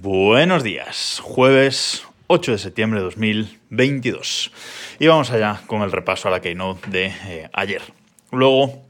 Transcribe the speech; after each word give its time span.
Buenos 0.00 0.62
días, 0.62 1.20
jueves 1.24 2.06
8 2.28 2.52
de 2.52 2.58
septiembre 2.58 3.00
de 3.00 3.04
2022. 3.06 4.52
Y 5.00 5.08
vamos 5.08 5.32
allá 5.32 5.62
con 5.66 5.82
el 5.82 5.90
repaso 5.90 6.28
a 6.28 6.30
la 6.30 6.40
Keynote 6.40 6.88
de 6.88 7.06
eh, 7.06 7.50
ayer. 7.52 7.82
Luego 8.30 8.84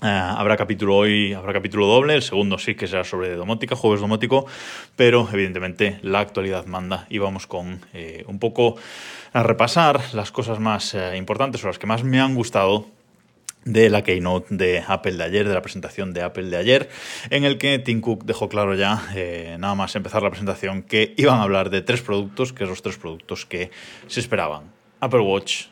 eh, 0.00 0.06
habrá 0.06 0.56
capítulo 0.56 0.96
hoy, 0.96 1.32
habrá 1.32 1.52
capítulo 1.52 1.88
doble, 1.88 2.14
el 2.14 2.22
segundo 2.22 2.56
sí 2.58 2.76
que 2.76 2.86
será 2.86 3.02
sobre 3.02 3.34
domótica, 3.34 3.74
jueves 3.74 4.00
domótico, 4.00 4.46
pero 4.94 5.28
evidentemente 5.32 5.98
la 6.02 6.20
actualidad 6.20 6.66
manda 6.66 7.08
y 7.10 7.18
vamos 7.18 7.48
con 7.48 7.80
eh, 7.92 8.22
un 8.28 8.38
poco 8.38 8.76
a 9.32 9.42
repasar 9.42 10.00
las 10.12 10.30
cosas 10.30 10.60
más 10.60 10.96
importantes 11.16 11.64
o 11.64 11.66
las 11.66 11.80
que 11.80 11.88
más 11.88 12.04
me 12.04 12.20
han 12.20 12.36
gustado 12.36 12.86
de 13.64 13.90
la 13.90 14.02
keynote 14.02 14.54
de 14.54 14.84
Apple 14.86 15.12
de 15.12 15.24
ayer, 15.24 15.48
de 15.48 15.54
la 15.54 15.62
presentación 15.62 16.12
de 16.12 16.22
Apple 16.22 16.50
de 16.50 16.56
ayer, 16.56 16.88
en 17.30 17.44
el 17.44 17.58
que 17.58 17.78
Tim 17.78 18.00
Cook 18.00 18.24
dejó 18.24 18.48
claro 18.48 18.74
ya, 18.74 19.02
eh, 19.14 19.56
nada 19.58 19.74
más 19.74 19.96
empezar 19.96 20.22
la 20.22 20.30
presentación, 20.30 20.82
que 20.82 21.14
iban 21.16 21.38
a 21.38 21.42
hablar 21.42 21.70
de 21.70 21.82
tres 21.82 22.02
productos, 22.02 22.52
que 22.52 22.60
son 22.60 22.70
los 22.70 22.82
tres 22.82 22.98
productos 22.98 23.46
que 23.46 23.70
se 24.06 24.20
esperaban. 24.20 24.72
Apple 25.00 25.20
Watch, 25.20 25.66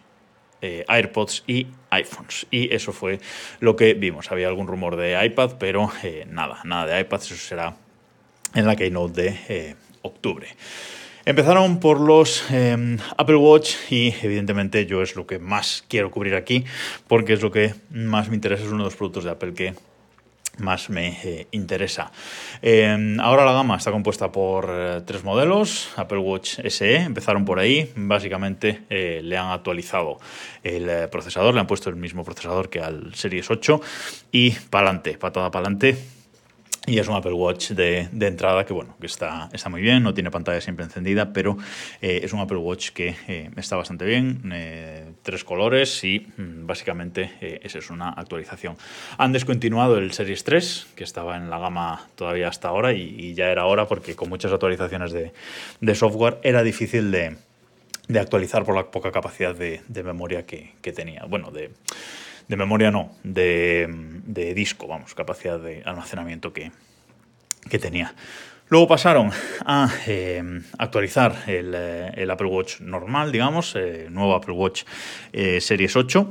eh, 0.61 0.85
AirPods 0.89 1.45
y 1.47 1.67
iPhones. 1.91 2.47
Y 2.51 2.73
eso 2.75 2.93
fue 2.93 3.21
lo 3.61 3.77
que 3.77 3.95
vimos. 3.95 4.31
Había 4.31 4.49
algún 4.49 4.67
rumor 4.67 4.97
de 4.97 5.25
iPad, 5.25 5.53
pero 5.59 5.91
eh, 6.03 6.25
nada, 6.29 6.61
nada 6.65 6.87
de 6.87 7.01
iPad, 7.01 7.21
eso 7.21 7.35
será 7.35 7.77
en 8.55 8.67
la 8.67 8.77
keynote 8.77 9.23
de 9.23 9.77
octubre. 10.03 10.49
Empezaron 11.25 11.79
por 11.79 12.01
los 12.01 12.51
em, 12.51 12.99
Apple 13.17 13.37
Watch 13.37 13.75
y 13.91 14.13
evidentemente 14.23 14.87
yo 14.87 15.03
es 15.03 15.15
lo 15.15 15.25
que 15.25 15.39
más 15.39 15.85
quiero 15.89 16.11
cubrir 16.11 16.35
aquí 16.35 16.65
porque 17.07 17.35
es 17.35 17.43
lo 17.43 17.53
que 17.53 17.75
más 17.91 18.29
me 18.29 18.35
interesa, 18.35 18.65
es 18.65 18.71
uno 18.71 18.79
de 18.79 18.91
los 18.91 18.97
productos 18.97 19.23
de 19.23 19.31
Apple 19.31 19.55
que 19.55 19.75
más 20.59 20.91
me 20.91 21.17
eh, 21.23 21.47
interesa. 21.53 22.11
Em, 22.61 23.21
ahora 23.21 23.45
la 23.45 23.53
gama 23.53 23.77
está 23.77 23.93
compuesta 23.93 24.33
por 24.33 24.69
eh, 24.69 25.01
tres 25.07 25.23
modelos, 25.23 25.91
Apple 25.95 26.19
Watch 26.19 26.59
SE, 26.69 26.97
empezaron 26.97 27.45
por 27.45 27.61
ahí, 27.61 27.93
básicamente 27.95 28.83
eh, 28.91 29.21
le 29.23 29.39
han 29.39 29.51
actualizado 29.51 30.19
el 30.65 31.09
procesador, 31.09 31.55
le 31.55 31.61
han 31.61 31.69
puesto 31.69 31.89
el 31.89 31.97
mismo 31.97 32.25
procesador 32.25 32.69
que 32.69 32.81
al 32.81 33.15
Series 33.15 33.49
8 33.49 33.81
y 34.33 34.51
para 34.51 34.89
adelante, 34.89 35.19
patada 35.19 35.53
para 35.53 35.67
adelante 35.67 35.97
y 36.87 36.99
es 36.99 37.07
un 37.07 37.15
Apple 37.15 37.33
Watch 37.33 37.71
de, 37.71 38.09
entrada 38.21 38.65
que, 38.65 38.73
bueno, 38.73 38.97
que 39.01 39.07
está, 39.07 39.49
está 39.53 39.69
muy 39.69 39.83
bien, 39.83 40.03
no 40.03 40.15
tiene 40.15 40.33
pantalla 40.33 40.61
siempre 40.61 40.85
encendida, 40.85 41.33
pero 41.33 41.57
eh, 42.01 42.21
es 42.25 42.33
un 42.33 42.41
Apple 42.41 42.57
Watch 42.57 42.91
que 42.91 43.15
eh, 43.29 43.51
está 43.57 43.77
bastante 43.77 44.05
bien, 44.05 44.51
eh, 44.53 45.13
tres 45.23 45.45
colores 45.45 46.03
y 46.03 46.27
mm, 46.37 46.67
básicamente 46.67 47.61
esa 47.63 47.79
es 47.79 47.91
una 47.91 48.11
actualización. 48.11 48.77
Han 49.17 49.33
descontinuado 49.33 49.97
el 49.99 50.13
Series 50.13 50.43
3, 50.43 50.89
que 50.97 51.05
estaba 51.05 51.37
en 51.37 51.51
la 51.51 51.59
gama 51.59 52.09
todavía 52.17 52.49
hasta 52.49 52.69
ahora 52.69 52.93
y, 52.93 53.33
ya 53.35 53.51
era 53.51 53.67
hora 53.67 53.87
porque 53.87 54.17
con 54.17 54.29
muchas 54.29 54.53
actualizaciones 54.53 55.13
de, 55.13 55.95
software 55.95 56.39
era 56.43 56.63
difícil 56.65 57.13
de, 57.13 57.37
actualizar 58.19 58.65
por 58.65 58.75
la 58.75 58.91
poca 58.91 59.13
capacidad 59.13 59.55
de, 59.55 60.03
memoria 60.03 60.45
que, 60.45 60.73
que 60.83 60.93
tenía. 60.93 61.25
Bueno, 61.27 61.53
de 61.53 61.71
de 62.49 62.57
memoria 62.57 62.91
no, 62.91 63.13
de, 63.23 64.53
disco, 64.55 64.87
vamos, 64.87 65.15
capacidad 65.15 65.59
de 65.59 65.83
almacenamiento 65.85 66.53
que, 66.53 66.71
tenía. 67.81 68.15
Luego 68.69 68.89
pasaron 68.89 69.31
a 69.65 69.89
eh, 70.07 70.43
actualizar 70.79 71.45
eh, 71.47 72.13
el, 72.15 72.31
Apple 72.31 72.49
Watch 72.49 72.81
normal, 72.81 73.33
digamos, 73.33 73.75
eh, 73.77 74.09
nuevo 74.11 74.35
Apple 74.35 74.55
Watch 74.55 74.85
Series 75.33 75.97
8 75.97 76.29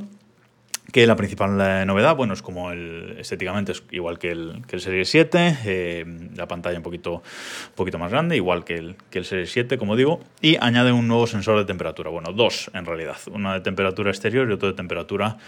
que 0.92 1.06
la 1.06 1.16
principal 1.16 1.58
eh, 1.60 1.86
novedad, 1.86 2.14
bueno, 2.14 2.34
es 2.34 2.42
como 2.42 2.70
el 2.70 3.16
estéticamente 3.18 3.72
es 3.72 3.82
igual 3.90 4.18
que 4.18 4.30
el, 4.30 4.62
que 4.68 4.76
el 4.76 4.82
Series 4.82 5.08
7, 5.08 5.58
eh, 5.64 6.04
la 6.36 6.46
pantalla 6.46 6.76
un 6.76 6.82
poquito, 6.82 7.14
un 7.14 7.74
poquito 7.74 7.98
más 7.98 8.10
grande, 8.10 8.36
igual 8.36 8.64
que 8.64 8.74
el, 8.74 8.96
que 9.10 9.18
el 9.18 9.24
Series 9.24 9.50
7, 9.50 9.78
como 9.78 9.96
digo, 9.96 10.20
y 10.42 10.56
añade 10.60 10.92
un 10.92 11.08
nuevo 11.08 11.26
sensor 11.26 11.58
de 11.58 11.64
temperatura, 11.64 12.10
bueno, 12.10 12.32
dos 12.32 12.70
en 12.74 12.84
realidad, 12.84 13.16
una 13.32 13.54
de 13.54 13.60
temperatura 13.60 14.10
exterior 14.10 14.48
y 14.48 14.52
otro 14.52 14.68
de 14.68 14.74
temperatura 14.74 15.38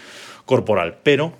corporal, 0.45 0.97
pero 1.03 1.33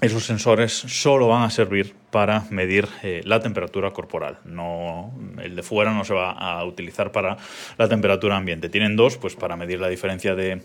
esos 0.00 0.24
sensores 0.24 0.72
solo 0.72 1.26
van 1.26 1.42
a 1.42 1.50
servir 1.50 1.94
para 2.10 2.44
medir 2.50 2.86
eh, 3.02 3.22
la 3.24 3.40
temperatura 3.40 3.90
corporal. 3.92 4.38
No, 4.44 5.10
el 5.42 5.56
de 5.56 5.62
fuera 5.62 5.92
no 5.92 6.04
se 6.04 6.12
va 6.12 6.32
a 6.32 6.62
utilizar 6.64 7.12
para 7.12 7.38
la 7.78 7.88
temperatura 7.88 8.36
ambiente. 8.36 8.68
Tienen 8.68 8.94
dos, 8.94 9.16
pues 9.16 9.34
para 9.36 9.56
medir 9.56 9.80
la 9.80 9.88
diferencia 9.88 10.34
de, 10.34 10.60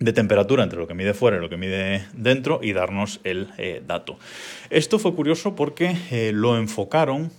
de 0.00 0.12
temperatura 0.12 0.64
entre 0.64 0.78
lo 0.78 0.86
que 0.86 0.94
mide 0.94 1.14
fuera 1.14 1.36
y 1.36 1.40
lo 1.40 1.48
que 1.48 1.56
mide 1.56 2.06
dentro 2.12 2.60
y 2.62 2.72
darnos 2.72 3.20
el 3.24 3.48
eh, 3.58 3.82
dato. 3.86 4.18
Esto 4.70 4.98
fue 4.98 5.14
curioso 5.14 5.54
porque 5.54 5.96
eh, 6.10 6.32
lo 6.34 6.56
enfocaron 6.56 7.30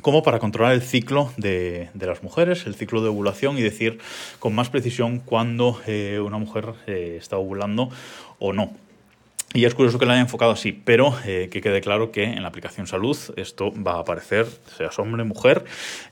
como 0.00 0.22
para 0.22 0.38
controlar 0.38 0.72
el 0.72 0.82
ciclo 0.82 1.32
de, 1.36 1.90
las 1.94 2.22
mujeres, 2.22 2.66
el 2.66 2.74
ciclo 2.74 3.02
de 3.02 3.08
ovulación 3.08 3.56
y 3.56 3.62
decir 3.62 3.98
con 4.40 4.54
más 4.54 4.68
precisión 4.68 5.20
cuándo 5.20 5.80
eh, 5.86 6.20
una 6.24 6.38
mujer 6.38 6.74
está 6.86 7.36
ovulando 7.36 7.88
o 8.38 8.52
no. 8.52 8.72
Y 9.54 9.66
es 9.66 9.74
curioso 9.74 9.98
que 9.98 10.06
lo 10.06 10.12
haya 10.12 10.22
enfocado 10.22 10.52
así, 10.52 10.72
pero 10.72 11.14
eh, 11.26 11.48
que 11.50 11.60
quede 11.60 11.82
claro 11.82 12.10
que 12.10 12.24
en 12.24 12.40
la 12.40 12.48
aplicación 12.48 12.86
salud 12.86 13.18
esto 13.36 13.70
va 13.74 13.96
a 13.96 14.00
aparecer, 14.00 14.46
seas 14.78 14.98
hombre, 14.98 15.24
mujer, 15.24 15.64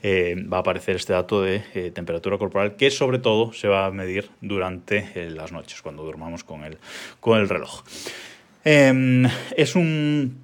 eh, 0.03 0.35
va 0.51 0.57
a 0.57 0.59
aparecer 0.59 0.95
este 0.95 1.13
dato 1.13 1.41
de 1.41 1.63
eh, 1.73 1.89
temperatura 1.89 2.37
corporal 2.37 2.75
que 2.75 2.91
sobre 2.91 3.17
todo 3.17 3.51
se 3.51 3.67
va 3.67 3.87
a 3.87 3.91
medir 3.91 4.29
durante 4.41 5.29
las 5.31 5.51
noches, 5.51 5.81
cuando 5.81 6.03
durmamos 6.03 6.43
con 6.43 6.63
el, 6.63 6.77
con 7.19 7.39
el 7.39 7.49
reloj. 7.49 7.81
Em, 8.63 9.25
es 9.57 9.75
un, 9.75 10.37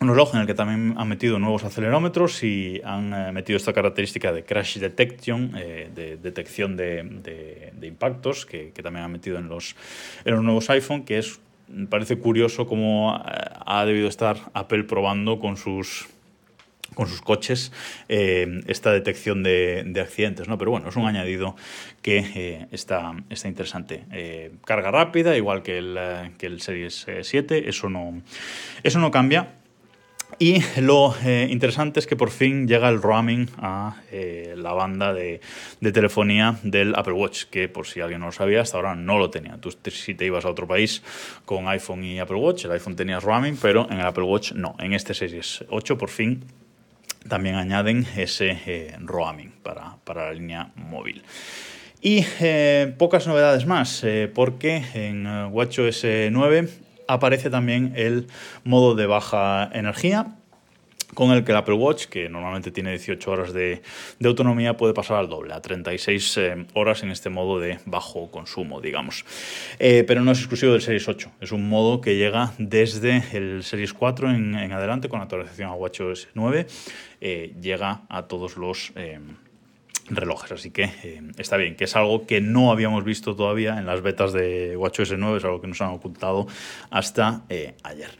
reloj 0.00 0.34
en 0.34 0.40
el 0.40 0.46
que 0.48 0.54
también 0.54 0.94
han 0.98 1.06
metido 1.06 1.38
nuevos 1.38 1.62
acelerómetros 1.62 2.42
y 2.42 2.80
han 2.82 3.32
metido 3.32 3.58
esta 3.58 3.72
característica 3.72 4.32
de 4.32 4.42
crash 4.42 4.78
detection, 4.78 5.52
de 5.52 6.18
detección 6.20 6.76
de, 6.76 7.72
impactos, 7.82 8.44
que, 8.44 8.72
también 8.82 9.04
han 9.04 9.12
metido 9.12 9.38
en 9.38 9.48
los, 9.48 9.76
en 10.24 10.34
los 10.34 10.42
nuevos 10.42 10.68
iPhone, 10.70 11.04
que 11.04 11.18
es 11.18 11.38
parece 11.88 12.18
curioso 12.18 12.66
cómo 12.66 13.16
eh, 13.16 13.32
ha 13.66 13.84
debido 13.84 14.08
estar 14.08 14.36
Apple 14.54 14.84
probando 14.84 15.38
con 15.38 15.56
sus 15.56 16.08
con 16.94 17.06
sus 17.06 17.22
coches 17.22 17.70
eh, 18.08 18.62
esta 18.66 18.90
detección 18.90 19.44
de, 19.44 19.92
accidentes, 20.02 20.48
¿no? 20.48 20.58
Pero 20.58 20.72
bueno, 20.72 20.88
es 20.88 20.96
un 20.96 21.06
añadido 21.06 21.54
que 22.02 22.18
eh, 22.34 22.66
está, 22.72 23.14
está 23.30 23.46
interesante. 23.46 24.02
carga 24.64 24.90
rápida, 24.90 25.36
igual 25.36 25.62
que 25.62 25.78
el, 25.78 25.96
que 26.36 26.46
el 26.46 26.60
Series 26.60 27.06
7, 27.22 27.68
eso 27.68 27.88
no, 27.88 28.20
eso 28.82 28.98
no 28.98 29.12
cambia. 29.12 29.59
Y 30.38 30.62
lo 30.80 31.14
eh, 31.24 31.48
interesante 31.50 32.00
es 32.00 32.06
que 32.06 32.16
por 32.16 32.30
fin 32.30 32.66
llega 32.66 32.88
el 32.88 33.02
roaming 33.02 33.48
a 33.58 33.96
eh, 34.10 34.54
la 34.56 34.72
banda 34.72 35.12
de, 35.12 35.40
telefonía 35.92 36.58
del 36.62 36.94
Apple 36.94 37.12
Watch, 37.12 37.44
que 37.44 37.68
por 37.68 37.86
si 37.86 38.00
alguien 38.00 38.20
no 38.20 38.26
lo 38.26 38.32
sabía, 38.32 38.62
hasta 38.62 38.76
ahora 38.76 38.94
no 38.94 39.18
lo 39.18 39.30
tenía. 39.30 39.58
Tú 39.58 39.70
si 39.90 40.14
te 40.14 40.24
ibas 40.24 40.44
a 40.44 40.50
otro 40.50 40.66
país 40.66 41.02
con 41.44 41.68
iPhone 41.68 42.04
y 42.04 42.18
Apple 42.18 42.36
Watch, 42.36 42.64
el 42.64 42.72
iPhone 42.72 42.96
tenía 42.96 43.20
roaming, 43.20 43.58
pero 43.60 43.86
en 43.90 44.00
el 44.00 44.06
Apple 44.06 44.24
Watch 44.24 44.52
no. 44.52 44.76
En 44.78 44.92
este 44.92 45.14
Series 45.14 45.64
8 45.68 45.98
por 45.98 46.08
fin 46.08 46.44
también 47.28 47.56
añaden 47.56 48.06
ese 48.16 48.58
eh, 48.66 48.96
roaming 49.00 49.52
para, 49.62 49.98
la 50.14 50.32
línea 50.32 50.70
móvil. 50.76 51.22
Y 52.02 52.24
pocas 52.96 53.26
novedades 53.26 53.66
más, 53.66 54.06
porque 54.32 54.82
en 54.94 55.26
WatchOS 55.52 56.06
9 56.30 56.68
aparece 57.12 57.50
también 57.50 57.92
el 57.96 58.28
modo 58.64 58.94
de 58.94 59.06
baja 59.06 59.68
energía 59.72 60.36
con 61.14 61.32
el 61.32 61.44
que 61.44 61.50
el 61.50 61.58
Apple 61.58 61.74
Watch, 61.74 62.06
que 62.06 62.28
normalmente 62.28 62.70
tiene 62.70 62.90
18 62.90 63.30
horas 63.30 63.52
de, 63.52 63.82
autonomía, 64.24 64.76
puede 64.76 64.94
pasar 64.94 65.16
al 65.16 65.28
doble, 65.28 65.52
a 65.54 65.60
36 65.60 66.36
eh, 66.36 66.66
horas 66.74 67.02
en 67.02 67.10
este 67.10 67.30
modo 67.30 67.58
de 67.58 67.80
bajo 67.84 68.30
consumo, 68.30 68.80
digamos. 68.80 69.24
Eh, 69.78 70.04
pero 70.06 70.22
no 70.22 70.30
es 70.30 70.38
exclusivo 70.38 70.72
del 70.72 70.82
Series 70.82 71.08
8, 71.08 71.32
es 71.40 71.50
un 71.52 71.68
modo 71.68 72.00
que 72.00 72.16
llega 72.16 72.52
desde 72.58 73.24
el 73.32 73.64
Series 73.64 73.92
4 73.92 74.30
en, 74.30 74.54
adelante 74.72 75.08
con 75.08 75.18
la 75.18 75.24
actualización 75.24 75.70
a 75.70 75.74
WatchOS 75.74 76.28
9, 76.34 76.66
eh, 77.20 77.54
llega 77.60 78.02
a 78.08 78.22
todos 78.28 78.56
los 78.56 78.92
relojes. 80.08 80.52
Así 80.52 80.70
que 80.70 80.84
eh, 81.02 81.22
está 81.38 81.56
bien, 81.56 81.76
que 81.76 81.84
es 81.84 81.96
algo 81.96 82.26
que 82.26 82.40
no 82.40 82.70
habíamos 82.70 83.04
visto 83.04 83.36
todavía 83.36 83.78
en 83.78 83.86
las 83.86 84.02
betas 84.02 84.32
de 84.32 84.76
WatchOS 84.76 85.14
9, 85.18 85.38
es 85.38 85.44
algo 85.44 85.60
que 85.60 85.66
nos 85.66 85.80
han 85.80 85.90
ocultado 85.90 86.46
hasta 86.90 87.42
eh, 87.48 87.74
ayer. 87.82 88.10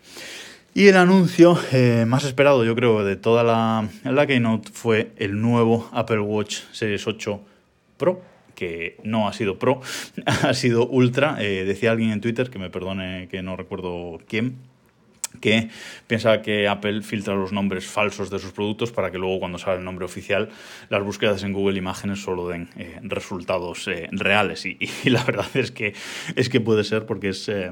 Y 0.72 0.86
el 0.86 0.96
anuncio 0.96 1.58
eh, 1.72 2.04
más 2.06 2.24
esperado, 2.24 2.64
yo 2.64 2.74
creo, 2.76 3.04
de 3.04 3.16
toda 3.16 3.42
la, 3.42 3.88
la 4.04 4.26
Keynote 4.26 4.70
fue 4.72 5.10
el 5.16 5.40
nuevo 5.40 5.88
Apple 5.92 6.20
Watch 6.20 6.60
Series 6.72 7.06
8 7.06 7.40
Pro, 7.96 8.22
que 8.54 8.96
no 9.02 9.26
ha 9.26 9.32
sido 9.32 9.58
Pro, 9.58 9.80
ha 10.26 10.54
sido 10.54 10.86
Ultra. 10.86 11.34
decía 11.34 11.90
alguien 11.90 12.12
en 12.12 12.20
Twitter, 12.20 12.50
que 12.50 12.58
me 12.58 12.70
perdone 12.70 13.26
que 13.28 13.42
no 13.42 13.56
recuerdo 13.56 14.20
quién, 14.28 14.58
que 15.40 15.68
piensa 16.06 16.42
que 16.42 16.68
Apple 16.68 17.02
filtra 17.02 17.34
los 17.34 17.52
nombres 17.52 17.86
falsos 17.86 18.30
de 18.30 18.38
sus 18.38 18.52
productos 18.52 18.92
para 18.92 19.10
que 19.10 19.18
luego 19.18 19.40
cuando 19.40 19.58
sale 19.58 19.78
el 19.78 19.84
nombre 19.84 20.04
oficial 20.04 20.48
las 20.88 21.02
búsquedas 21.02 21.42
en 21.42 21.52
Google 21.52 21.78
Imágenes 21.78 22.22
solo 22.22 22.48
den 22.48 22.68
eh, 22.76 22.98
resultados 23.02 23.88
eh, 23.88 24.08
reales 24.12 24.66
y, 24.66 24.78
la 25.04 25.24
verdad 25.24 25.48
es 25.54 25.70
que, 25.70 25.94
es 26.36 26.48
que 26.48 26.60
puede 26.60 26.84
ser 26.84 27.06
porque 27.06 27.30
es, 27.30 27.48
eh, 27.48 27.70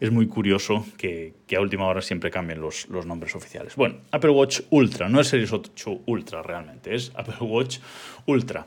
es 0.00 0.10
muy 0.10 0.26
curioso 0.26 0.86
que, 0.96 1.34
a 1.56 1.60
última 1.60 1.86
hora 1.86 2.00
siempre 2.00 2.30
cambien 2.30 2.62
los, 2.62 2.88
los 2.88 3.04
nombres 3.04 3.36
oficiales. 3.36 3.76
Bueno, 3.76 3.96
Apple 4.10 4.30
Watch 4.30 4.60
Ultra, 4.70 5.10
no 5.10 5.20
es 5.20 5.28
Series 5.28 5.52
8 5.52 6.00
Ultra 6.06 6.42
realmente, 6.42 6.94
es 6.94 7.12
Apple 7.14 7.36
Watch 7.40 7.78
Ultra. 8.24 8.66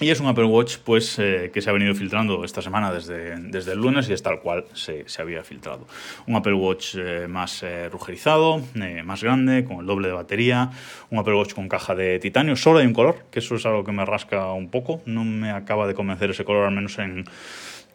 Y 0.00 0.10
es 0.10 0.20
un 0.20 0.26
Apple 0.28 0.44
Watch 0.44 0.76
pues, 0.84 1.18
eh, 1.18 1.50
que 1.52 1.60
se 1.60 1.70
ha 1.70 1.72
venido 1.72 1.92
filtrando 1.92 2.44
esta 2.44 2.62
semana 2.62 2.92
desde, 2.92 3.36
desde 3.36 3.72
el 3.72 3.80
lunes 3.80 4.08
y 4.08 4.12
es 4.12 4.22
tal 4.22 4.40
cual 4.40 4.64
se, 4.72 5.08
se 5.08 5.22
había 5.22 5.42
filtrado. 5.42 5.88
Un 6.26 6.36
Apple 6.36 6.52
Watch 6.52 6.94
eh, 6.96 7.26
más 7.28 7.64
eh, 7.64 7.88
rugerizado, 7.88 8.62
más 9.04 9.24
grande, 9.24 9.64
con 9.64 9.80
el 9.80 9.86
doble 9.86 10.08
de 10.08 10.14
batería, 10.14 10.70
un 11.10 11.18
Apple 11.18 11.34
Watch 11.34 11.54
con 11.54 11.68
caja 11.68 11.96
de 11.96 12.20
titanio, 12.20 12.54
solo 12.54 12.78
hay 12.78 12.86
un 12.86 12.92
color, 12.92 13.24
que 13.32 13.40
eso 13.40 13.56
es 13.56 13.66
algo 13.66 13.82
que 13.82 13.90
me 13.90 14.04
rasca 14.04 14.52
un 14.52 14.70
poco, 14.70 15.02
no 15.04 15.24
me 15.24 15.50
acaba 15.50 15.88
de 15.88 15.94
convencer 15.94 16.30
ese 16.30 16.44
color, 16.44 16.66
al 16.66 16.74
menos 16.74 16.96
en 16.98 17.24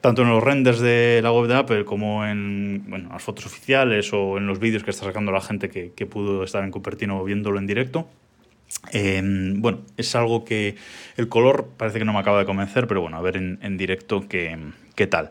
tanto 0.02 0.24
en 0.24 0.30
los 0.30 0.44
renders 0.44 0.82
de 0.82 1.22
la 1.24 1.32
web 1.32 1.48
de 1.48 1.56
Apple 1.56 1.86
como 1.86 2.26
en 2.26 2.84
bueno, 2.90 3.10
las 3.14 3.24
fotos 3.24 3.46
oficiales 3.46 4.12
o 4.12 4.38
en 4.38 4.46
los 4.46 4.60
vídeos 4.60 4.84
que 4.84 4.92
está 4.92 5.06
sacando 5.06 5.32
la 5.32 5.40
gente 5.40 5.70
que, 5.70 5.94
que 5.94 6.06
pudo 6.06 6.44
estar 6.44 6.62
en 6.66 6.72
Cupertino 6.72 7.24
viéndolo 7.24 7.58
en 7.58 7.68
directo. 7.68 8.10
Em, 8.92 9.62
bueno, 9.62 9.82
es 9.98 10.16
algo 10.16 10.46
que 10.46 10.76
el 11.18 11.30
color 11.30 11.70
parece 11.78 12.00
que 12.00 12.06
no 12.06 12.14
me 12.14 12.20
acaba 12.20 12.40
de 12.40 12.46
convencer, 12.46 12.88
pero 12.88 13.02
bueno, 13.02 13.18
a 13.18 13.22
ver 13.22 13.38
en, 13.38 13.78
directo 13.78 14.28
qué, 14.28 14.58
qué, 14.96 15.08
tal. 15.08 15.30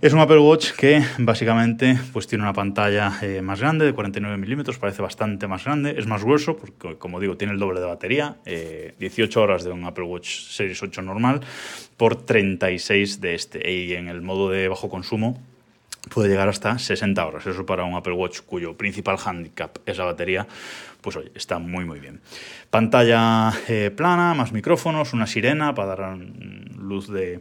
Es 0.00 0.12
un 0.12 0.20
Apple 0.20 0.38
Watch 0.38 0.72
que 0.72 1.02
básicamente 1.18 1.98
pues, 2.12 2.28
tiene 2.28 2.44
una 2.44 2.52
pantalla 2.52 3.18
eh, 3.20 3.42
más 3.42 3.60
grande, 3.60 3.84
de 3.84 3.92
49 3.92 4.36
milímetros, 4.36 4.78
parece 4.78 5.02
bastante 5.02 5.48
más 5.48 5.64
grande, 5.64 5.96
es 5.98 6.06
más 6.06 6.22
grueso, 6.22 6.56
porque 6.56 6.96
como 6.96 7.18
digo, 7.18 7.36
tiene 7.36 7.52
el 7.52 7.58
doble 7.58 7.80
de 7.80 7.86
batería, 7.86 8.36
18 8.44 9.00
eh, 9.00 9.42
horas 9.42 9.64
de 9.64 9.72
un 9.72 9.84
Apple 9.84 10.04
Watch 10.04 10.50
Series 10.50 10.80
8 10.80 11.02
normal 11.02 11.40
por 11.96 12.14
36 12.14 13.20
de 13.20 13.34
este. 13.34 13.72
Y 13.72 13.94
en 13.94 14.06
el 14.06 14.22
modo 14.22 14.50
de 14.50 14.68
bajo 14.68 14.88
consumo 14.88 15.42
puede 16.12 16.28
llegar 16.28 16.48
hasta 16.48 16.78
60 16.78 17.26
horas. 17.26 17.46
Eso 17.46 17.66
para 17.66 17.84
un 17.84 17.94
Apple 17.94 18.14
Watch 18.14 18.40
cuyo 18.40 18.76
principal 18.76 19.18
handicap 19.24 19.78
es 19.86 19.98
la 19.98 20.04
batería, 20.04 20.46
pues 21.00 21.16
oye, 21.16 21.30
está 21.34 21.58
muy 21.58 21.84
muy 21.84 22.00
bien. 22.00 22.20
Pantalla 22.70 23.52
eh, 23.68 23.90
plana, 23.94 24.34
más 24.34 24.52
micrófonos, 24.52 25.12
una 25.12 25.26
sirena 25.26 25.74
para 25.74 25.96
dar 25.96 26.18
luz 26.18 27.08
de, 27.08 27.40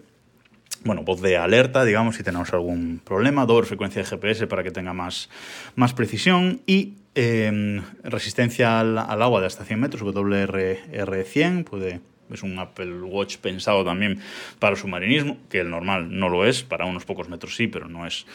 bueno, 0.83 1.03
voz 1.03 1.21
de 1.21 1.37
alerta, 1.37 1.83
digamos, 1.83 2.15
si 2.15 2.23
tenemos 2.23 2.53
algún 2.53 3.01
problema, 3.03 3.45
doble 3.45 3.67
frecuencia 3.67 4.01
de 4.01 4.07
GPS 4.07 4.47
para 4.47 4.63
que 4.63 4.71
tenga 4.71 4.93
más, 4.93 5.29
más 5.75 5.93
precisión 5.93 6.61
y 6.65 6.95
em, 7.15 7.81
resistencia 8.03 8.79
al, 8.79 8.97
agua 8.97 9.41
de 9.41 9.47
hasta 9.47 9.65
100 9.65 9.79
metros, 9.79 10.03
WR100, 10.03 11.63
puede 11.63 11.99
es 12.31 12.43
un 12.43 12.57
Apple 12.59 13.01
Watch 13.01 13.37
pensado 13.37 13.83
también 13.83 14.19
para 14.59 14.75
submarinismo, 14.75 15.37
que 15.49 15.59
el 15.59 15.69
normal 15.69 16.17
no 16.17 16.29
lo 16.29 16.45
es, 16.45 16.63
para 16.63 16.85
unos 16.85 17.05
pocos 17.05 17.29
metros 17.29 17.55
sí, 17.55 17.67
pero 17.67 17.87
no 17.87 18.05
es 18.05 18.25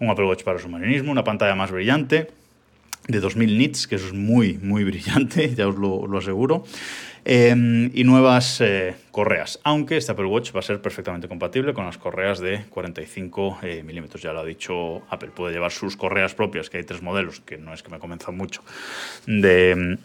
un 0.00 0.10
Apple 0.10 0.26
Watch 0.26 0.42
para 0.42 0.58
submarinismo. 0.58 1.12
Una 1.12 1.24
pantalla 1.24 1.54
más 1.54 1.70
brillante, 1.70 2.28
de 3.08 3.20
2000 3.20 3.58
nits, 3.58 3.86
que 3.86 3.96
eso 3.96 4.06
es 4.06 4.12
muy, 4.12 4.58
muy 4.58 4.84
brillante, 4.90 5.54
ya 5.54 5.66
os 5.68 5.76
lo, 5.76 6.18
aseguro. 6.18 6.64
Em, 7.24 7.90
y 7.92 8.04
nuevas 8.04 8.60
eh, 8.60 8.94
correas, 9.10 9.58
aunque 9.62 9.98
este 9.98 10.12
Apple 10.12 10.26
Watch 10.26 10.54
va 10.54 10.60
a 10.60 10.62
ser 10.62 10.80
perfectamente 10.80 11.28
compatible 11.28 11.74
con 11.74 11.84
las 11.84 11.98
correas 11.98 12.38
de 12.38 12.64
45 12.70 13.58
eh, 13.62 13.82
milímetros. 13.82 14.22
Ya 14.22 14.32
lo 14.32 14.40
ha 14.40 14.44
dicho 14.44 15.02
Apple, 15.10 15.30
puede 15.34 15.52
llevar 15.52 15.72
sus 15.72 15.96
correas 15.96 16.34
propias, 16.34 16.70
que 16.70 16.78
hay 16.78 16.84
tres 16.84 17.02
modelos, 17.02 17.40
que 17.40 17.58
no 17.58 17.74
es 17.74 17.82
que 17.82 17.90
me 17.90 17.98
convenzan 17.98 18.36
mucho, 18.36 18.62
de 19.26 19.98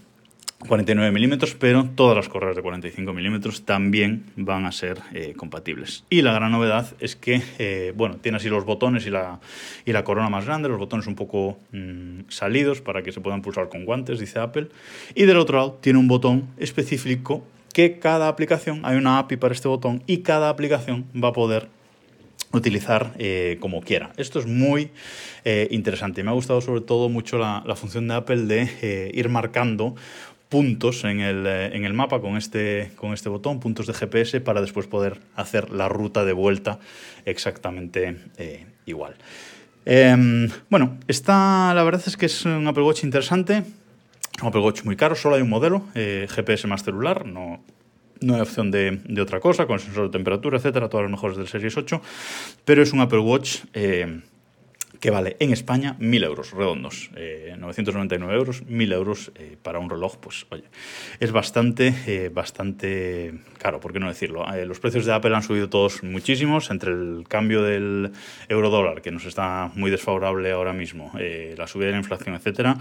49 0.68 1.12
milímetros, 1.12 1.56
pero 1.56 1.90
todas 1.96 2.16
las 2.16 2.30
correas 2.30 2.56
de 2.56 2.62
45 2.62 3.14
milímetros 3.14 3.66
también 3.66 4.26
van 4.36 4.66
a 4.66 4.72
ser 4.72 5.00
eh, 5.14 5.34
compatibles. 5.36 6.06
Y 6.10 6.22
la 6.22 6.34
gran 6.34 6.52
novedad 6.52 6.88
es 7.00 7.16
que, 7.16 7.42
eh, 7.60 7.94
bueno, 7.96 8.18
tiene 8.18 8.38
así 8.38 8.50
los 8.50 8.66
botones 8.66 9.06
y 9.06 9.10
la, 9.10 9.40
y 9.86 9.92
la 9.92 10.04
corona 10.04 10.30
más 10.30 10.46
grande, 10.46 10.70
los 10.70 10.80
botones 10.80 11.08
un 11.08 11.16
poco 11.16 11.58
mm, 11.72 12.22
salidos 12.30 12.82
para 12.82 13.04
que 13.04 13.12
se 13.12 13.22
puedan 13.22 13.42
pulsar 13.42 13.70
con 13.70 13.86
guantes, 13.86 14.20
dice 14.20 14.40
Apple. 14.40 14.70
Y 15.16 15.24
del 15.24 15.38
otro 15.38 15.58
lado 15.58 15.80
tiene 15.82 16.00
un 16.00 16.08
botón 16.08 16.48
específico 16.58 17.46
que 17.74 18.00
cada 18.00 18.28
aplicación, 18.28 18.82
hay 18.84 18.98
una 18.98 19.20
API 19.20 19.38
para 19.38 19.54
este 19.54 19.68
botón 19.68 20.04
y 20.06 20.20
cada 20.20 20.50
aplicación 20.50 21.06
va 21.16 21.30
a 21.30 21.34
poder 21.34 21.68
utilizar 22.52 23.14
eh, 23.18 23.58
como 23.60 23.82
quiera. 23.82 24.14
Esto 24.16 24.40
es 24.40 24.46
muy 24.46 24.92
interesante. 25.72 26.24
Me 26.24 26.30
ha 26.30 26.34
gustado 26.34 26.62
sobre 26.62 26.80
todo 26.80 27.10
mucho 27.10 27.38
la 27.38 27.76
función 27.76 28.08
de 28.08 28.14
Apple 28.14 28.44
de 28.44 29.12
ir 29.14 29.28
marcando 29.28 29.96
puntos 30.50 31.04
en 31.04 31.20
el, 31.20 31.46
eh, 31.48 31.76
en 31.76 31.86
el, 31.86 31.94
mapa 31.94 32.22
con 32.22 32.38
este, 32.38 32.92
con 32.96 33.14
este 33.14 33.30
botón, 33.30 33.60
puntos 33.60 33.88
de 33.88 33.94
GPS, 33.94 34.42
para 34.42 34.62
después 34.62 34.88
poder 34.88 35.20
hacer 35.36 35.72
la 35.72 35.90
ruta 35.90 36.26
de 36.26 36.34
vuelta 36.34 36.80
exactamente 37.26 38.18
eh, 38.38 38.66
igual. 38.86 39.16
Em, 39.86 40.50
bueno, 40.70 40.98
esta 41.08 41.74
la 41.74 41.84
verdad 41.84 42.04
es 42.06 42.16
que 42.18 42.28
es 42.28 42.46
un 42.46 42.68
Apple 42.68 42.84
Watch 42.84 43.04
interesante, 43.04 43.64
un 44.42 44.48
Apple 44.48 44.62
Watch 44.62 44.84
muy 44.84 44.96
caro, 44.96 45.16
solo 45.16 45.36
hay 45.36 45.42
un 45.42 45.50
modelo, 45.50 45.88
eh, 45.96 46.28
GPS 46.30 46.68
más 46.68 46.84
celular, 46.84 47.26
no, 47.26 47.64
no 48.22 48.36
hay 48.36 48.42
opción 48.42 48.72
de, 48.72 49.02
de, 49.04 49.22
otra 49.22 49.40
cosa, 49.40 49.66
con 49.66 49.80
sensor 49.80 50.06
de 50.06 50.12
temperatura, 50.12 50.58
etcétera, 50.58 50.88
todas 50.88 51.04
las 51.04 51.12
mejores 51.12 51.36
del 51.36 51.48
Series 51.48 51.76
8, 51.76 52.02
pero 52.64 52.84
es 52.84 52.94
un 52.94 53.02
Apple 53.02 53.20
Watch 53.20 53.64
que 55.04 55.12
vale 55.12 55.36
en 55.42 55.52
España 55.52 55.98
1.000 56.00 56.24
euros 56.24 56.52
redondos, 56.52 57.10
999 57.12 58.34
eh, 58.34 58.38
euros, 58.38 58.64
1.000 58.64 58.94
euros 58.94 59.34
eh, 59.36 59.58
para 59.62 59.78
un 59.78 59.90
reloj, 59.90 60.16
pues 60.16 60.46
oye, 60.50 60.64
es 61.20 61.34
bastante, 61.34 61.94
eh, 62.08 62.30
bastante 62.30 63.34
caro, 63.58 63.82
¿por 63.82 63.92
qué 63.92 64.00
no 64.00 64.08
decirlo? 64.08 64.46
los 64.66 64.80
precios 64.80 65.06
de 65.06 65.12
Apple 65.12 65.36
han 65.36 65.44
subido 65.44 65.68
todos 65.68 66.04
muchísimos, 66.04 66.72
entre 66.72 66.94
el 66.94 67.26
cambio 67.28 67.64
del 67.64 68.14
euro 68.48 68.70
dólar, 68.70 69.02
que 69.02 69.12
nos 69.12 69.26
está 69.26 69.70
muy 69.76 69.92
desfavorable 69.92 70.54
ahora 70.54 70.72
mismo, 70.72 71.12
la 71.14 71.68
subida 71.68 71.88
de 71.88 71.92
la 71.92 71.98
inflación, 71.98 72.36
etcétera, 72.36 72.78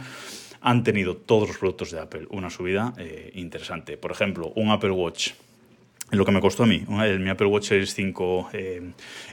han 0.61 0.85
tenido 0.85 1.17
todos 1.17 1.49
los 1.49 1.59
productos 1.59 1.91
de 1.91 1.99
Apple 1.99 2.29
una 2.31 2.51
subida 2.51 2.95
interesante. 3.35 3.97
Por 3.97 4.13
ejemplo, 4.13 4.53
un 4.55 4.71
Apple 4.71 4.93
Watch 4.93 5.33
lo 6.19 6.27
que 6.27 6.33
me 6.33 6.41
costó 6.41 6.65
a 6.65 6.67
mí, 6.67 6.85
mi 6.89 7.31
Apple 7.31 7.47
Watch 7.47 7.69
Series 7.69 7.95
5 7.95 8.51
eh, 8.53 8.83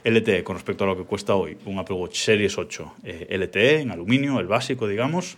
LTE 0.04 0.42
con 0.42 0.56
respecto 0.56 0.84
a 0.84 0.86
lo 0.86 0.96
que 0.96 1.04
cuesta 1.04 1.34
hoy, 1.34 1.56
un 1.66 1.78
Apple 1.78 1.96
Watch 1.96 2.16
Series 2.16 2.56
8 2.56 2.94
eh, 3.04 3.38
LTE 3.38 3.80
en 3.82 3.90
aluminio, 3.90 4.40
el 4.40 4.46
básico, 4.46 4.88
digamos, 4.88 5.36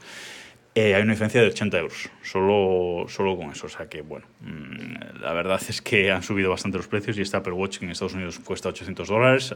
eh, 0.74 0.94
hay 0.94 1.02
una 1.02 1.12
diferencia 1.12 1.40
de 1.40 1.48
80 1.48 1.78
euros, 1.78 2.10
solo, 2.22 3.06
solo 3.08 3.36
con 3.36 3.50
eso. 3.50 3.66
O 3.66 3.68
sea 3.68 3.88
que, 3.88 4.02
bueno, 4.02 4.24
mm, 4.40 5.20
la 5.20 5.32
verdad 5.32 5.60
es 5.68 5.82
que 5.82 6.12
han 6.12 6.22
subido 6.22 6.48
bastante 6.48 6.78
los 6.78 6.86
precios 6.86 7.18
y 7.18 7.22
este 7.22 7.36
Apple 7.36 7.52
Watch 7.54 7.78
que 7.78 7.86
en 7.86 7.90
Estados 7.90 8.14
Unidos 8.14 8.38
cuesta 8.38 8.68
800 8.68 9.08
dólares 9.08 9.54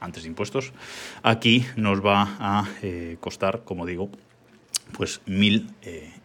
antes 0.00 0.24
de 0.24 0.28
impuestos, 0.28 0.72
aquí 1.22 1.64
nos 1.76 2.04
va 2.04 2.36
a 2.40 2.68
costar, 3.20 3.62
como 3.64 3.86
digo, 3.86 4.10
pues 4.92 5.22
1000 5.26 5.70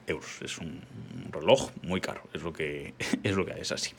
euros. 0.07 0.39
Es 0.43 0.57
un 0.57 0.81
reloj 1.31 1.69
muy 1.83 2.01
caro, 2.01 2.23
es 2.33 2.41
lo 2.41 2.51
que 2.51 2.95
es, 3.23 3.35
lo 3.35 3.45
que 3.45 3.53
es 3.61 3.71
así. 3.71 3.91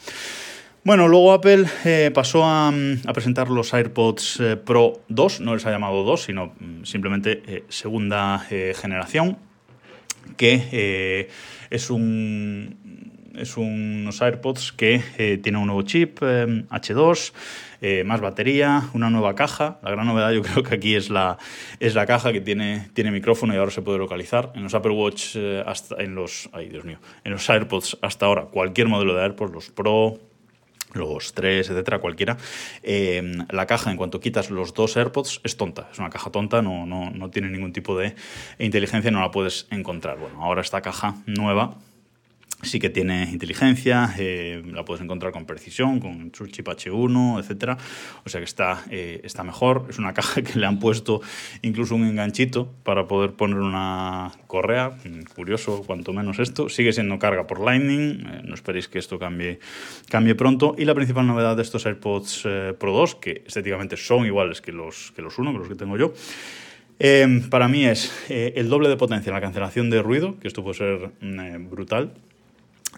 Bueno, 0.83 1.09
luego 1.09 1.35
Apple 1.35 1.67
eh, 1.85 2.11
pasó 2.15 2.43
mm, 2.43 3.07
a, 3.07 3.13
presentar 3.13 3.51
los 3.51 3.75
AirPods 3.75 4.41
eh, 4.41 4.57
Pro 4.57 5.03
2, 5.09 5.43
no 5.43 5.53
les 5.53 5.67
ha 5.67 5.71
llamado 5.71 6.05
2, 6.05 6.23
sino 6.23 6.55
mm, 6.59 6.85
simplemente 6.85 7.43
eh, 7.47 7.65
segunda 7.69 8.39
generación, 8.39 9.37
que 10.39 11.29
es 11.69 11.91
un 11.91 13.21
es 13.37 13.57
unos 13.57 14.23
AirPods 14.23 14.73
que 14.73 15.39
tienen 15.43 15.61
un 15.61 15.67
nuevo 15.67 15.83
chip 15.83 16.21
H2, 16.21 17.33
más 18.05 18.21
batería, 18.21 18.89
una 18.93 19.09
nueva 19.09 19.35
caja. 19.35 19.79
La 19.83 19.91
gran 19.91 20.07
novedad 20.07 20.33
yo 20.33 20.43
creo 20.43 20.63
que 20.63 20.75
aquí 20.75 20.95
es 20.95 21.11
la, 21.11 21.39
es 21.79 21.95
la 21.95 22.07
caja 22.07 22.33
que 22.33 22.41
tiene, 22.41 22.89
tiene 22.93 23.11
micrófono 23.11 23.55
y 23.55 23.57
ahora 23.57 23.71
se 23.71 23.83
puede 23.83 23.99
localizar. 23.99 24.53
En 24.55 24.63
los 24.63 24.75
Apple 24.75 24.93
Watch, 24.93 25.37
hasta, 25.65 26.03
en 26.03 26.15
los, 26.15 26.51
ay 26.53 26.69
Dios 26.69 26.85
mío, 26.85 26.99
en 27.25 27.33
los 27.33 27.49
AirPods 27.49 27.99
hasta 28.03 28.27
ahora, 28.27 28.47
cualquier 28.47 28.89
modelo 28.89 29.15
de 29.15 29.23
AirPods, 29.23 29.53
los 29.53 29.71
Pro, 29.71 30.19
los 30.95 31.33
tres, 31.35 31.71
etcétera, 31.71 31.99
cualquiera, 31.99 32.37
eh, 32.83 33.23
la 33.51 33.67
caja, 33.67 33.91
en 33.91 33.97
cuanto 33.97 34.21
quitas 34.21 34.51
los 34.51 34.75
dos 34.75 34.97
AirPods, 34.97 35.41
es 35.45 35.57
tonta. 35.57 35.89
Es 35.93 35.99
una 35.99 36.11
caja 36.11 36.31
tonta, 36.31 36.63
no, 36.63 36.87
no, 36.87 37.11
no 37.11 37.31
tiene 37.31 37.49
ningún 37.49 37.73
tipo 37.73 37.97
de 37.97 38.15
inteligencia, 38.59 39.11
no 39.11 39.21
la 39.21 39.31
puedes 39.31 39.67
encontrar. 39.71 40.19
Bueno, 40.19 40.43
ahora 40.43 40.61
esta 40.61 40.81
caja 40.83 41.17
nueva 41.27 41.77
sí 42.63 42.79
que 42.79 42.91
tiene 42.91 43.25
inteligencia, 43.31 44.15
eh, 44.19 44.63
la 44.67 44.85
puedes 44.85 45.03
encontrar 45.03 45.33
con 45.33 45.47
precisión, 45.47 46.01
con 46.01 46.33
su 46.35 46.47
chip 46.49 46.69
H1, 46.69 47.41
etc. 47.41 47.79
O 48.25 48.29
sea 48.29 48.41
que 48.41 48.45
está, 48.45 48.85
eh, 48.91 49.21
está 49.25 49.45
mejor. 49.45 49.87
Es 49.89 49.99
una 49.99 50.13
caja 50.15 50.43
que 50.43 50.59
le 50.59 50.67
han 50.67 50.79
puesto 50.79 51.21
incluso 51.63 51.95
un 51.95 52.05
enganchito 52.05 52.73
para 52.83 53.07
poder 53.07 53.33
poner 53.33 53.59
una 53.59 54.33
correa. 54.47 54.99
Curioso, 55.35 55.83
cuanto 55.87 56.13
menos 56.13 56.39
esto. 56.39 56.69
Sigue 56.69 56.93
siendo 56.93 57.19
carga 57.19 57.47
por 57.47 57.61
Lightning. 57.61 58.27
Eh, 58.27 58.43
no 58.45 58.55
esperéis 58.55 58.89
que 58.89 58.99
esto 58.99 59.19
cambie, 59.19 59.61
cambie 60.09 60.35
pronto. 60.35 60.75
Y 60.77 60.85
la 60.85 60.95
principal 60.95 61.27
novedad 61.27 61.57
de 61.57 61.63
estos 61.63 61.87
AirPods 61.87 62.49
Pro 62.79 62.93
2, 62.93 63.15
que 63.17 63.43
estéticamente 63.47 63.97
son 63.97 64.27
iguales 64.27 64.61
que 64.61 64.73
los, 64.73 65.13
que 65.13 65.23
los 65.23 65.39
1, 65.39 65.53
que 65.53 65.59
los 65.59 65.69
que 65.69 65.75
tengo 65.75 65.97
yo, 65.97 66.13
para 67.49 67.67
mí 67.69 67.87
es 67.87 68.13
eh, 68.29 68.53
el 68.57 68.69
doble 68.69 68.91
de 68.91 68.97
potencia 68.99 69.31
en 69.31 69.35
la 69.35 69.41
cancelación 69.41 69.89
de 69.89 70.03
ruido, 70.03 70.39
que 70.39 70.49
esto 70.49 70.63
puede 70.63 70.77
ser 70.77 71.11
mm, 71.21 71.41
eh, 71.41 71.59
brutal, 71.59 72.13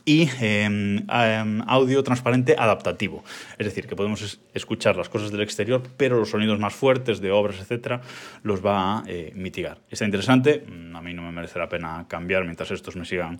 y 0.04 0.28
em, 0.40 0.98
em, 1.08 1.62
audio 1.66 2.02
transparente 2.02 2.54
adaptativo. 2.58 3.24
Es 3.58 3.66
decir, 3.66 3.86
que 3.86 3.96
podemos 3.96 4.40
escuchar 4.54 4.96
las 4.96 5.08
cosas 5.08 5.30
del 5.30 5.42
exterior, 5.42 5.82
pero 5.96 6.18
los 6.18 6.30
sonidos 6.30 6.58
más 6.58 6.74
fuertes 6.74 7.20
de 7.20 7.30
obras, 7.30 7.58
etcétera, 7.60 8.00
los 8.42 8.64
va 8.64 8.98
a 8.98 9.02
eh, 9.06 9.32
mitigar. 9.34 9.78
Está 9.90 10.04
interesante, 10.04 10.64
mm, 10.66 10.96
a 10.96 11.02
mí 11.02 11.14
no 11.14 11.22
me 11.22 11.32
merece 11.32 11.58
la 11.58 11.68
pena 11.68 12.06
cambiar 12.08 12.44
mientras 12.44 12.70
estos 12.70 12.96
me 12.96 13.04
sigan 13.04 13.38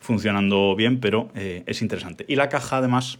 funcionando 0.00 0.74
bien, 0.76 1.00
pero 1.00 1.30
es 1.34 1.82
interesante. 1.82 2.24
Y 2.28 2.36
la 2.36 2.48
caja, 2.48 2.78
además, 2.78 3.18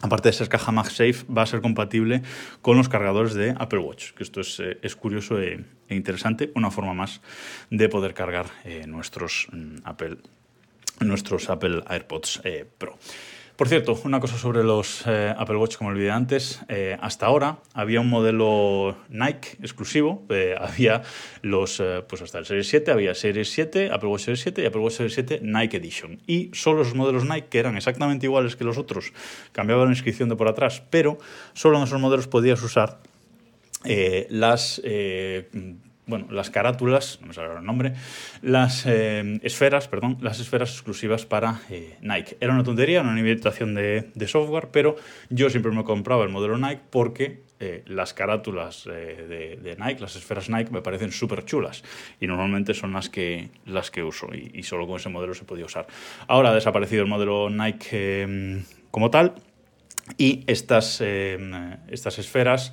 aparte 0.00 0.28
de 0.28 0.32
ser 0.32 0.48
caja 0.48 0.72
MagSafe, 0.72 1.24
va 1.32 1.42
a 1.42 1.46
ser 1.46 1.60
compatible 1.60 2.22
con 2.62 2.76
los 2.76 2.88
cargadores 2.88 3.34
de 3.34 3.54
Apple 3.58 3.78
Watch, 3.78 4.12
que 4.12 4.22
esto 4.22 4.40
es, 4.40 4.60
eh, 4.60 4.78
curioso 4.98 5.40
e, 5.40 5.64
e, 5.88 5.94
interesante, 5.94 6.52
una 6.54 6.70
forma 6.70 6.94
más 6.94 7.20
de 7.70 7.88
poder 7.88 8.14
cargar 8.14 8.46
eh, 8.64 8.84
nuestros, 8.86 9.48
mm, 9.52 9.76
Apple, 9.84 10.18
nuestros 11.00 11.50
Apple 11.50 11.82
AirPods 11.86 12.40
eh, 12.44 12.64
Pro. 12.78 12.98
Por 13.56 13.68
cierto, 13.68 13.98
una 14.04 14.20
cosa 14.20 14.36
sobre 14.36 14.62
los 14.62 15.04
eh, 15.06 15.34
Apple 15.34 15.56
Watch, 15.56 15.76
como 15.76 15.88
olvidé 15.88 16.10
antes, 16.10 16.60
eh, 16.68 16.98
hasta 17.00 17.24
ahora 17.24 17.60
había 17.72 18.02
un 18.02 18.10
modelo 18.10 18.98
Nike 19.08 19.56
exclusivo, 19.62 20.26
había 20.60 21.02
los, 21.40 21.82
pues 22.06 22.20
hasta 22.20 22.38
el 22.38 22.44
Series 22.44 22.68
7, 22.68 22.90
había 22.90 23.14
Series 23.14 23.50
7, 23.50 23.90
Apple 23.92 24.10
Watch 24.10 24.24
Series 24.24 24.40
7 24.40 24.62
y 24.62 24.66
Apple 24.66 24.80
Watch 24.82 24.94
Series 24.94 25.14
7 25.14 25.40
Nike 25.42 25.78
Edition. 25.78 26.20
Y 26.26 26.50
solo 26.52 26.82
esos 26.82 26.94
modelos 26.94 27.24
Nike, 27.24 27.46
que 27.48 27.58
eran 27.58 27.78
exactamente 27.78 28.26
iguales 28.26 28.56
que 28.56 28.64
los 28.64 28.76
otros, 28.76 29.14
cambiaban 29.52 29.86
la 29.86 29.92
inscripción 29.92 30.28
de 30.28 30.36
por 30.36 30.48
atrás, 30.48 30.82
pero 30.90 31.16
solo 31.54 31.78
en 31.78 31.84
esos 31.84 31.98
modelos 31.98 32.28
podías 32.28 32.62
usar 32.62 32.98
las 34.28 34.82
bueno, 36.06 36.28
las 36.30 36.50
carátulas, 36.50 37.18
no 37.20 37.28
me 37.28 37.34
sale 37.34 37.52
el 37.52 37.64
nombre, 37.64 37.94
las 38.40 38.86
eh, 38.86 39.40
esferas, 39.42 39.88
perdón, 39.88 40.18
las 40.20 40.38
esferas 40.38 40.70
exclusivas 40.70 41.26
para 41.26 41.62
eh, 41.68 41.96
Nike. 42.00 42.36
Era 42.40 42.54
una 42.54 42.62
tontería, 42.62 43.00
una 43.00 43.14
limitación 43.14 43.74
de, 43.74 44.28
software, 44.28 44.68
pero 44.70 44.96
yo 45.30 45.50
siempre 45.50 45.72
me 45.72 45.82
compraba 45.82 46.22
el 46.22 46.30
modelo 46.30 46.58
Nike 46.58 46.82
porque 46.90 47.42
eh, 47.58 47.82
las 47.86 48.14
carátulas 48.14 48.84
de, 48.84 49.76
Nike, 49.78 50.00
las 50.00 50.14
esferas 50.14 50.48
Nike, 50.48 50.70
me 50.70 50.80
parecen 50.80 51.10
súper 51.10 51.44
chulas 51.44 51.82
y 52.20 52.28
normalmente 52.28 52.72
son 52.72 52.92
las 52.92 53.08
que, 53.08 53.50
las 53.64 53.90
que 53.90 54.04
uso 54.04 54.28
y, 54.32 54.52
y, 54.54 54.62
solo 54.62 54.86
con 54.86 54.96
ese 54.96 55.08
modelo 55.08 55.34
se 55.34 55.44
podía 55.44 55.64
usar. 55.64 55.88
Ahora 56.28 56.50
ha 56.50 56.54
desaparecido 56.54 57.02
el 57.02 57.08
modelo 57.08 57.50
Nike 57.50 58.62
como 58.92 59.10
tal 59.10 59.34
y 60.18 60.44
estas, 60.46 61.00
estas 61.00 62.18
esferas 62.18 62.72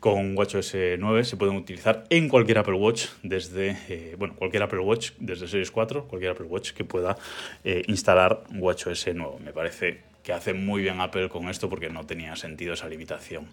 con 0.00 0.36
WatchOS 0.36 0.74
9 0.98 1.24
se 1.24 1.36
pueden 1.36 1.56
utilizar 1.56 2.04
en 2.10 2.28
cualquier 2.28 2.58
Apple 2.58 2.74
Watch 2.74 3.06
desde, 3.22 3.76
eh, 3.88 4.14
bueno, 4.18 4.34
cualquier 4.36 4.62
Apple 4.62 4.80
Watch 4.80 5.12
desde 5.18 5.48
Series 5.48 5.70
4, 5.70 6.06
cualquier 6.06 6.32
Apple 6.32 6.46
Watch 6.46 6.72
que 6.72 6.84
pueda 6.84 7.16
eh, 7.64 7.82
instalar 7.88 8.44
WatchOS 8.54 9.08
9. 9.14 9.36
Me 9.44 9.52
parece 9.52 10.02
que 10.22 10.32
hace 10.32 10.52
muy 10.54 10.82
bien 10.82 11.00
Apple 11.00 11.28
con 11.28 11.48
esto 11.48 11.68
porque 11.68 11.90
no 11.90 12.06
tenía 12.06 12.36
sentido 12.36 12.74
esa 12.74 12.88
limitación 12.88 13.46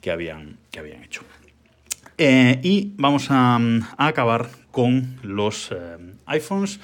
que 0.00 0.10
habían, 0.10 0.58
que 0.70 0.80
habían 0.80 1.02
hecho. 1.02 1.22
Eh, 2.18 2.58
y 2.62 2.92
vamos 2.96 3.28
a, 3.30 3.58
acabar 3.96 4.48
con 4.70 5.18
los 5.22 5.74
iPhones. 6.26 6.80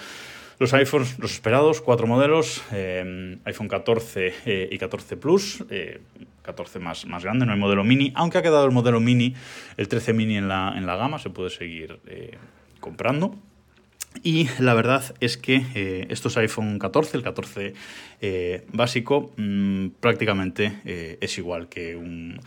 Los 0.63 0.75
iPhones, 0.75 1.19
los 1.19 1.33
esperados, 1.33 1.81
cuatro 1.81 2.07
modelos, 2.07 2.63
iPhone 2.71 3.67
14 3.67 4.69
y 4.71 4.79
14 4.79 5.17
Plus, 5.17 5.65
14 6.43 6.79
más, 6.79 7.05
más 7.05 7.25
grande, 7.25 7.45
no 7.45 7.53
hay 7.53 7.59
modelo 7.59 7.83
mini, 7.83 8.13
aunque 8.15 8.39
ha 8.39 8.43
quedado 8.43 8.65
el 8.65 8.71
modelo 8.71 9.01
mini, 9.01 9.35
el 9.77 9.89
13 9.89 10.13
mini 10.13 10.37
en 10.37 10.47
la, 10.47 10.97
gama, 10.97 11.19
se 11.19 11.31
puede 11.31 11.51
seguir 11.51 11.99
eh, 12.07 12.39
comprando. 12.79 13.35
Y 14.23 14.51
la 14.61 14.75
verdad 14.75 15.17
es 15.19 15.37
que 15.37 15.67
eh, 15.75 16.07
estos 16.11 16.37
iPhone 16.37 16.79
14, 16.79 17.17
el 17.17 17.25
14 17.25 17.75
eh, 18.21 18.65
básico, 18.73 19.33
mm, 19.37 19.89
prácticamente 19.99 21.19
es 21.21 21.39
igual 21.39 21.69
que 21.69 21.97
un 21.97 22.41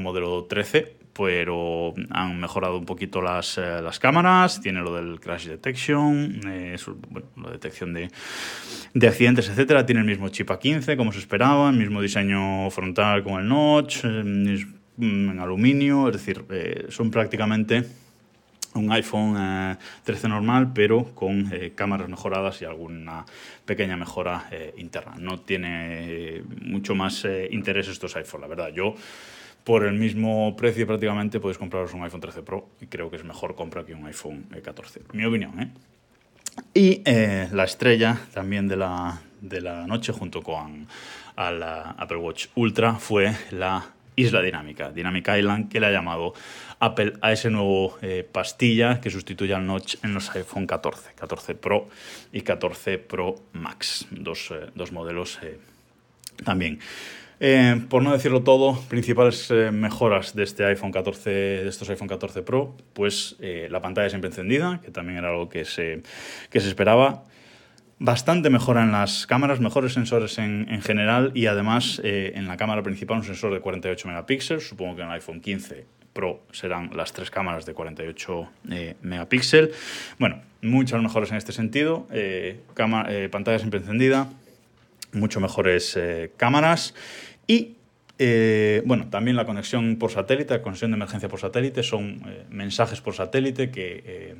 modelo 0.00 0.44
13 0.44 0.94
pero 1.18 1.94
han 2.10 2.38
mejorado 2.38 2.78
un 2.78 2.84
poquito 2.84 3.20
las, 3.20 3.58
eh, 3.58 3.82
las 3.82 3.98
cámaras, 3.98 4.60
tiene 4.60 4.80
lo 4.82 4.94
del 4.94 5.18
crash 5.18 5.48
detection, 5.48 6.40
eh, 6.46 6.76
la 7.36 7.50
detección 7.50 7.92
de, 7.92 8.08
de, 8.94 9.08
accidentes, 9.08 9.48
etcétera, 9.48 9.84
tiene 9.84 10.02
el 10.02 10.06
mismo 10.06 10.28
chip 10.28 10.48
A15 10.48 10.96
como 10.96 11.10
se 11.10 11.18
esperaba, 11.18 11.70
el 11.70 11.76
mismo 11.76 12.00
diseño 12.00 12.70
frontal 12.70 13.24
con 13.24 13.40
el 13.40 13.48
notch, 13.48 14.04
eh, 14.04 14.22
mm, 14.96 15.30
en 15.30 15.40
aluminio, 15.40 16.06
es 16.08 16.24
decir, 16.24 16.44
son 16.90 17.10
prácticamente 17.10 17.84
un 18.74 18.92
iPhone 18.92 19.76
13 20.04 20.28
normal, 20.28 20.72
pero 20.72 21.04
con 21.14 21.50
cámaras 21.74 22.08
mejoradas 22.08 22.62
y 22.62 22.64
alguna 22.64 23.24
pequeña 23.64 23.96
mejora 23.96 24.48
interna. 24.76 25.14
No 25.18 25.40
tiene 25.40 26.42
mucho 26.60 26.94
más 26.94 27.26
interés 27.50 27.88
estos 27.88 28.14
iPhones, 28.16 28.42
la 28.42 28.54
verdad. 28.54 28.72
Yo 28.74 28.94
por 29.68 29.84
el 29.84 29.92
mismo 29.92 30.56
precio 30.56 30.86
prácticamente 30.86 31.40
puedes 31.40 31.58
compraros 31.58 31.92
un 31.92 32.02
iPhone 32.02 32.22
13 32.22 32.42
Pro 32.42 32.70
y 32.80 32.86
creo 32.86 33.10
que 33.10 33.16
es 33.16 33.24
mejor 33.24 33.54
compra 33.54 33.84
que 33.84 33.92
un 33.92 34.06
iPhone 34.06 34.46
14. 34.64 35.02
Mi 35.12 35.26
opinión, 35.26 35.60
¿eh? 35.60 35.68
Y 36.72 37.02
eh, 37.04 37.50
la 37.52 37.64
estrella 37.64 38.18
también 38.32 38.66
de 38.66 38.76
la, 38.76 39.20
de 39.42 39.60
la 39.60 39.86
noche 39.86 40.14
junto 40.14 40.40
con 40.40 40.88
la 41.36 41.94
Apple 41.98 42.16
Watch 42.16 42.46
Ultra 42.54 42.94
fue 42.94 43.36
la 43.50 43.84
Isla 44.16 44.40
Dinámica, 44.40 44.90
Dynamic 44.90 45.28
Island, 45.36 45.68
que 45.68 45.80
le 45.80 45.88
ha 45.88 45.92
llamado 45.92 46.32
Apple 46.80 47.12
a 47.20 47.32
ese 47.32 47.50
nuevo 47.50 47.98
eh, 48.00 48.26
pastilla 48.32 49.02
que 49.02 49.10
sustituye 49.10 49.52
al 49.52 49.66
notch 49.66 49.96
en 50.02 50.14
los 50.14 50.34
iPhone 50.34 50.66
14, 50.66 51.12
14 51.14 51.54
Pro 51.56 51.90
y 52.32 52.40
14 52.40 52.96
Pro 53.00 53.34
Max, 53.52 54.06
dos, 54.12 54.50
eh, 54.50 54.70
dos 54.74 54.92
modelos 54.92 55.38
también. 56.42 56.80
Eh, 57.40 57.84
por 57.88 58.02
no 58.02 58.12
decirlo 58.12 58.42
todo, 58.42 58.80
principales 58.88 59.50
eh, 59.50 59.70
mejoras 59.70 60.34
de 60.34 60.42
este 60.42 60.64
iPhone 60.64 60.90
14, 60.90 61.30
de 61.30 61.68
estos 61.68 61.88
iPhone 61.88 62.08
14 62.08 62.42
Pro, 62.42 62.74
pues 62.94 63.36
eh, 63.40 63.68
la 63.70 63.80
pantalla 63.80 64.08
siempre 64.08 64.28
encendida, 64.28 64.80
que 64.82 64.90
también 64.90 65.18
era 65.18 65.30
algo 65.30 65.48
que 65.48 65.64
se, 65.64 66.02
que 66.50 66.60
se 66.60 66.68
esperaba. 66.68 67.24
Bastante 68.00 68.50
mejora 68.50 68.82
en 68.82 68.92
las 68.92 69.26
cámaras, 69.26 69.60
mejores 69.60 69.92
sensores 69.92 70.38
en, 70.38 70.66
en 70.68 70.82
general 70.82 71.32
y 71.34 71.46
además 71.46 72.00
en 72.04 72.46
la 72.46 72.56
cámara 72.56 72.84
principal 72.84 73.18
un 73.18 73.24
sensor 73.24 73.52
de 73.52 73.58
48 73.58 74.06
megapíxeles, 74.06 74.68
supongo 74.68 74.94
que 74.94 75.02
en 75.02 75.08
el 75.08 75.14
iPhone 75.14 75.40
15 75.40 75.84
Pro 76.12 76.42
serán 76.52 76.90
las 76.94 77.12
tres 77.12 77.28
cámaras 77.32 77.66
de 77.66 77.74
48 77.74 78.48
megapíxeles. 79.02 79.70
Bueno, 80.16 80.40
muchas 80.62 81.02
mejoras 81.02 81.32
en 81.32 81.38
este 81.38 81.50
sentido, 81.50 82.06
pantalla 83.32 83.58
siempre 83.58 83.80
encendida, 83.80 84.28
mucho 85.12 85.40
mejores 85.40 85.98
cámaras. 86.36 86.94
Y 87.46 87.78
eh, 88.18 88.82
bueno, 88.84 89.08
también 89.08 89.36
la 89.36 89.44
conexión 89.44 89.96
por 89.96 90.10
satélite, 90.10 90.54
la 90.54 90.62
conexión 90.62 90.90
de 90.90 90.96
emergencia 90.96 91.28
por 91.28 91.38
satélite, 91.38 91.84
son 91.84 92.20
eh, 92.26 92.44
mensajes 92.50 93.00
por 93.00 93.14
satélite 93.14 93.70
que 93.70 94.02
eh, 94.04 94.34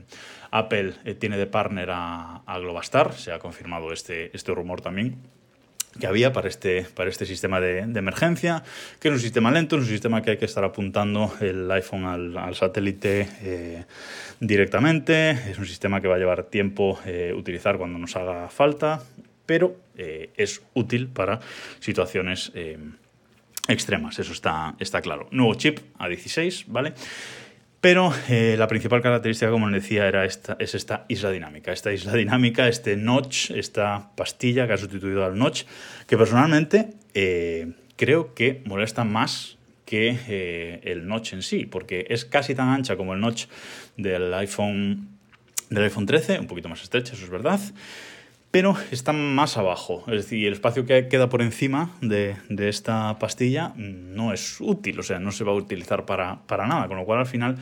Apple 0.51 0.95
tiene 1.21 1.39
de 1.39 1.47
partner 1.47 1.91
a, 1.93 2.43
Globastar, 2.59 3.15
se 3.15 3.31
ha 3.31 3.39
confirmado 3.39 3.93
este, 3.93 4.35
este 4.35 4.53
rumor 4.53 4.81
también 4.81 5.17
que 6.01 6.07
había 6.07 6.33
para 6.33 6.49
este, 6.49 6.87
para 6.95 7.09
este 7.09 7.25
sistema 7.25 7.61
de, 7.61 7.81
emergencia, 7.81 8.63
que 9.01 9.09
es 9.09 9.15
un 9.15 9.21
sistema 9.21 9.51
lento, 9.51 9.77
es 9.77 9.83
un 9.83 9.89
sistema 9.89 10.23
que 10.23 10.33
hay 10.33 10.37
que 10.37 10.45
estar 10.45 10.63
apuntando 10.63 11.33
el 11.41 11.69
iPhone 11.71 12.05
al, 12.05 12.55
satélite 12.55 13.87
directamente, 14.39 15.31
es 15.31 15.59
un 15.59 15.67
sistema 15.67 16.01
que 16.01 16.07
va 16.07 16.15
a 16.15 16.19
llevar 16.19 16.45
tiempo 16.45 17.01
utilizar 17.35 17.79
cuando 17.79 17.99
nos 17.99 18.15
haga 18.15 18.49
falta, 18.49 19.03
pero 19.49 19.81
eh, 19.97 20.29
es 20.37 20.61
útil 20.75 21.09
para 21.09 21.41
situaciones 21.81 22.53
eh, 22.55 22.77
extremas, 23.67 24.19
eso 24.19 24.35
está, 24.35 24.75
está 24.79 25.01
claro. 25.01 25.27
Nuevo 25.31 25.55
chip 25.55 25.79
A16, 25.99 26.67
¿vale? 26.67 26.93
Pero 27.81 28.13
eh, 28.29 28.57
la 28.59 28.69
principal 28.69 29.01
característica, 29.01 29.51
como 29.51 29.71
les 29.71 29.83
decía, 29.83 30.07
era 30.07 30.27
esta, 30.27 30.59
es 30.61 30.75
esta 30.75 31.07
isla 31.09 31.31
dinámica. 31.31 31.73
Esta 31.73 31.91
isla 31.95 32.13
dinámica, 32.13 32.69
este 32.69 32.95
notch, 32.99 33.53
esta 33.53 34.11
pastilla 34.15 34.67
que 34.67 34.75
ha 34.75 34.77
sustituido 34.77 35.25
al 35.25 35.39
notch, 35.39 35.63
que 36.07 36.19
personalmente 36.19 36.91
creo 37.97 38.35
que 38.35 38.61
molesta 38.67 39.05
más 39.05 39.57
que 39.87 40.81
el 40.85 41.09
notch 41.09 41.33
en 41.33 41.43
sí, 41.43 41.65
porque 41.65 42.05
es 42.11 42.27
casi 42.27 42.55
tan 42.55 42.69
ancha 42.69 42.97
como 42.97 43.15
el 43.15 43.21
notch 43.21 43.47
del 43.97 44.35
iPhone, 44.35 45.09
del 45.71 45.85
iPhone 45.85 46.05
13, 46.05 46.39
un 46.39 46.47
poquito 46.47 46.69
más 46.69 46.83
estrecha, 46.83 47.15
eso 47.15 47.25
es 47.25 47.31
verdad 47.31 47.61
pero 48.51 48.75
está 48.91 49.13
más 49.13 49.57
abajo. 49.57 50.05
Es 50.07 50.25
decir, 50.25 50.47
el 50.47 50.55
espacio 50.55 50.87
que 50.87 51.09
queda 51.09 51.29
por 51.29 51.43
encima 51.43 51.91
de, 52.01 52.37
esta 52.59 53.19
pastilla 53.19 53.75
no 53.77 54.33
es 54.33 54.61
útil, 54.61 54.99
o 54.99 55.03
sea, 55.03 55.19
no 55.19 55.33
se 55.33 55.45
va 55.45 55.53
a 55.53 55.55
utilizar 55.55 56.07
para, 56.07 56.41
nada, 56.49 56.89
con 56.89 56.97
lo 56.97 57.05
cual 57.05 57.21
al 57.21 57.27
final 57.27 57.57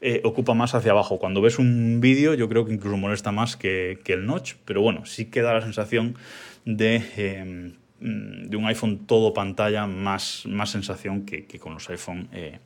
eh, 0.00 0.20
ocupa 0.24 0.54
más 0.54 0.74
hacia 0.74 0.90
abajo. 0.90 1.18
Cuando 1.18 1.40
ves 1.40 1.58
un 1.58 2.00
vídeo, 2.00 2.34
yo 2.34 2.48
creo 2.48 2.64
que 2.64 2.72
incluso 2.72 2.96
molesta 2.96 3.30
más 3.30 3.56
que, 3.56 4.00
el 4.06 4.26
notch, 4.26 4.54
pero 4.64 4.82
bueno, 4.82 5.06
sí 5.06 5.26
queda 5.26 5.54
la 5.54 5.62
sensación 5.62 6.16
de, 6.64 7.02
em, 7.16 7.74
de 8.00 8.56
un 8.56 8.66
iPhone 8.66 9.06
todo 9.06 9.32
pantalla, 9.32 9.86
más, 9.86 10.42
más 10.46 10.70
sensación 10.70 11.24
que, 11.24 11.46
con 11.60 11.74
los 11.74 11.88
iPhone 11.88 12.28
eh, 12.32 12.58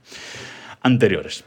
anteriores. 0.80 1.45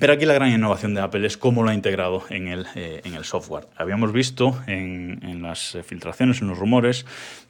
Pero 0.00 0.12
aquí 0.12 0.26
la 0.26 0.34
gran 0.34 0.50
innovación 0.52 0.94
de 0.94 1.00
Apple 1.00 1.26
es 1.26 1.36
cómo 1.36 1.62
lo 1.62 1.70
ha 1.70 1.74
integrado 1.74 2.22
en 2.30 2.48
el, 2.48 2.66
eh, 2.74 3.00
en 3.04 3.14
el 3.14 3.24
software. 3.24 3.66
Habíamos 3.76 4.12
visto 4.12 4.58
en, 4.66 5.20
en, 5.22 5.42
las 5.42 5.76
filtraciones, 5.84 6.40
en 6.40 6.48
los 6.48 6.58
rumores, 6.58 7.04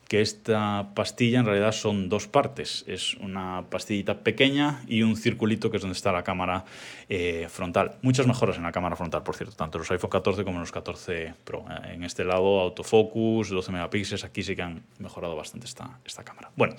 que 0.09 0.23
esta 0.23 0.95
pastilla 0.95 1.39
en 1.39 1.45
realidad 1.45 1.73
son 1.73 2.09
dos 2.09 2.27
partes. 2.27 2.83
Es 2.89 3.15
una 3.17 3.67
pastillita 3.69 4.21
pequeña 4.21 4.83
y 4.89 5.03
un 5.03 5.17
circulito 5.17 5.71
que 5.71 5.77
es 5.77 5.83
donde 5.83 5.97
está 5.97 6.13
la 6.13 6.25
cámara 6.25 6.65
eh, 7.11 7.47
frontal. 7.51 7.97
Muchas 8.01 8.27
mejoras 8.27 8.57
en 8.57 8.63
la 8.63 8.73
cámara 8.73 8.97
frontal, 8.97 9.23
por 9.23 9.37
cierto, 9.37 9.55
tanto 9.55 9.77
los 9.79 9.91
iPhone 9.91 10.09
14 10.09 10.45
como 10.45 10.61
los 10.61 10.73
14 10.73 11.35
Pro. 11.45 11.67
En 11.85 12.05
este 12.05 12.25
lado, 12.25 12.61
autofocus, 12.61 13.51
12 13.51 13.71
megapíxeles, 13.71 14.25
aquí 14.25 14.43
sí 14.43 14.57
que 14.57 14.63
han 14.63 14.83
mejorado 14.99 15.37
bastante 15.37 15.67
esta, 15.67 16.01
esta 16.07 16.25
cámara. 16.25 16.51
Bueno, 16.57 16.75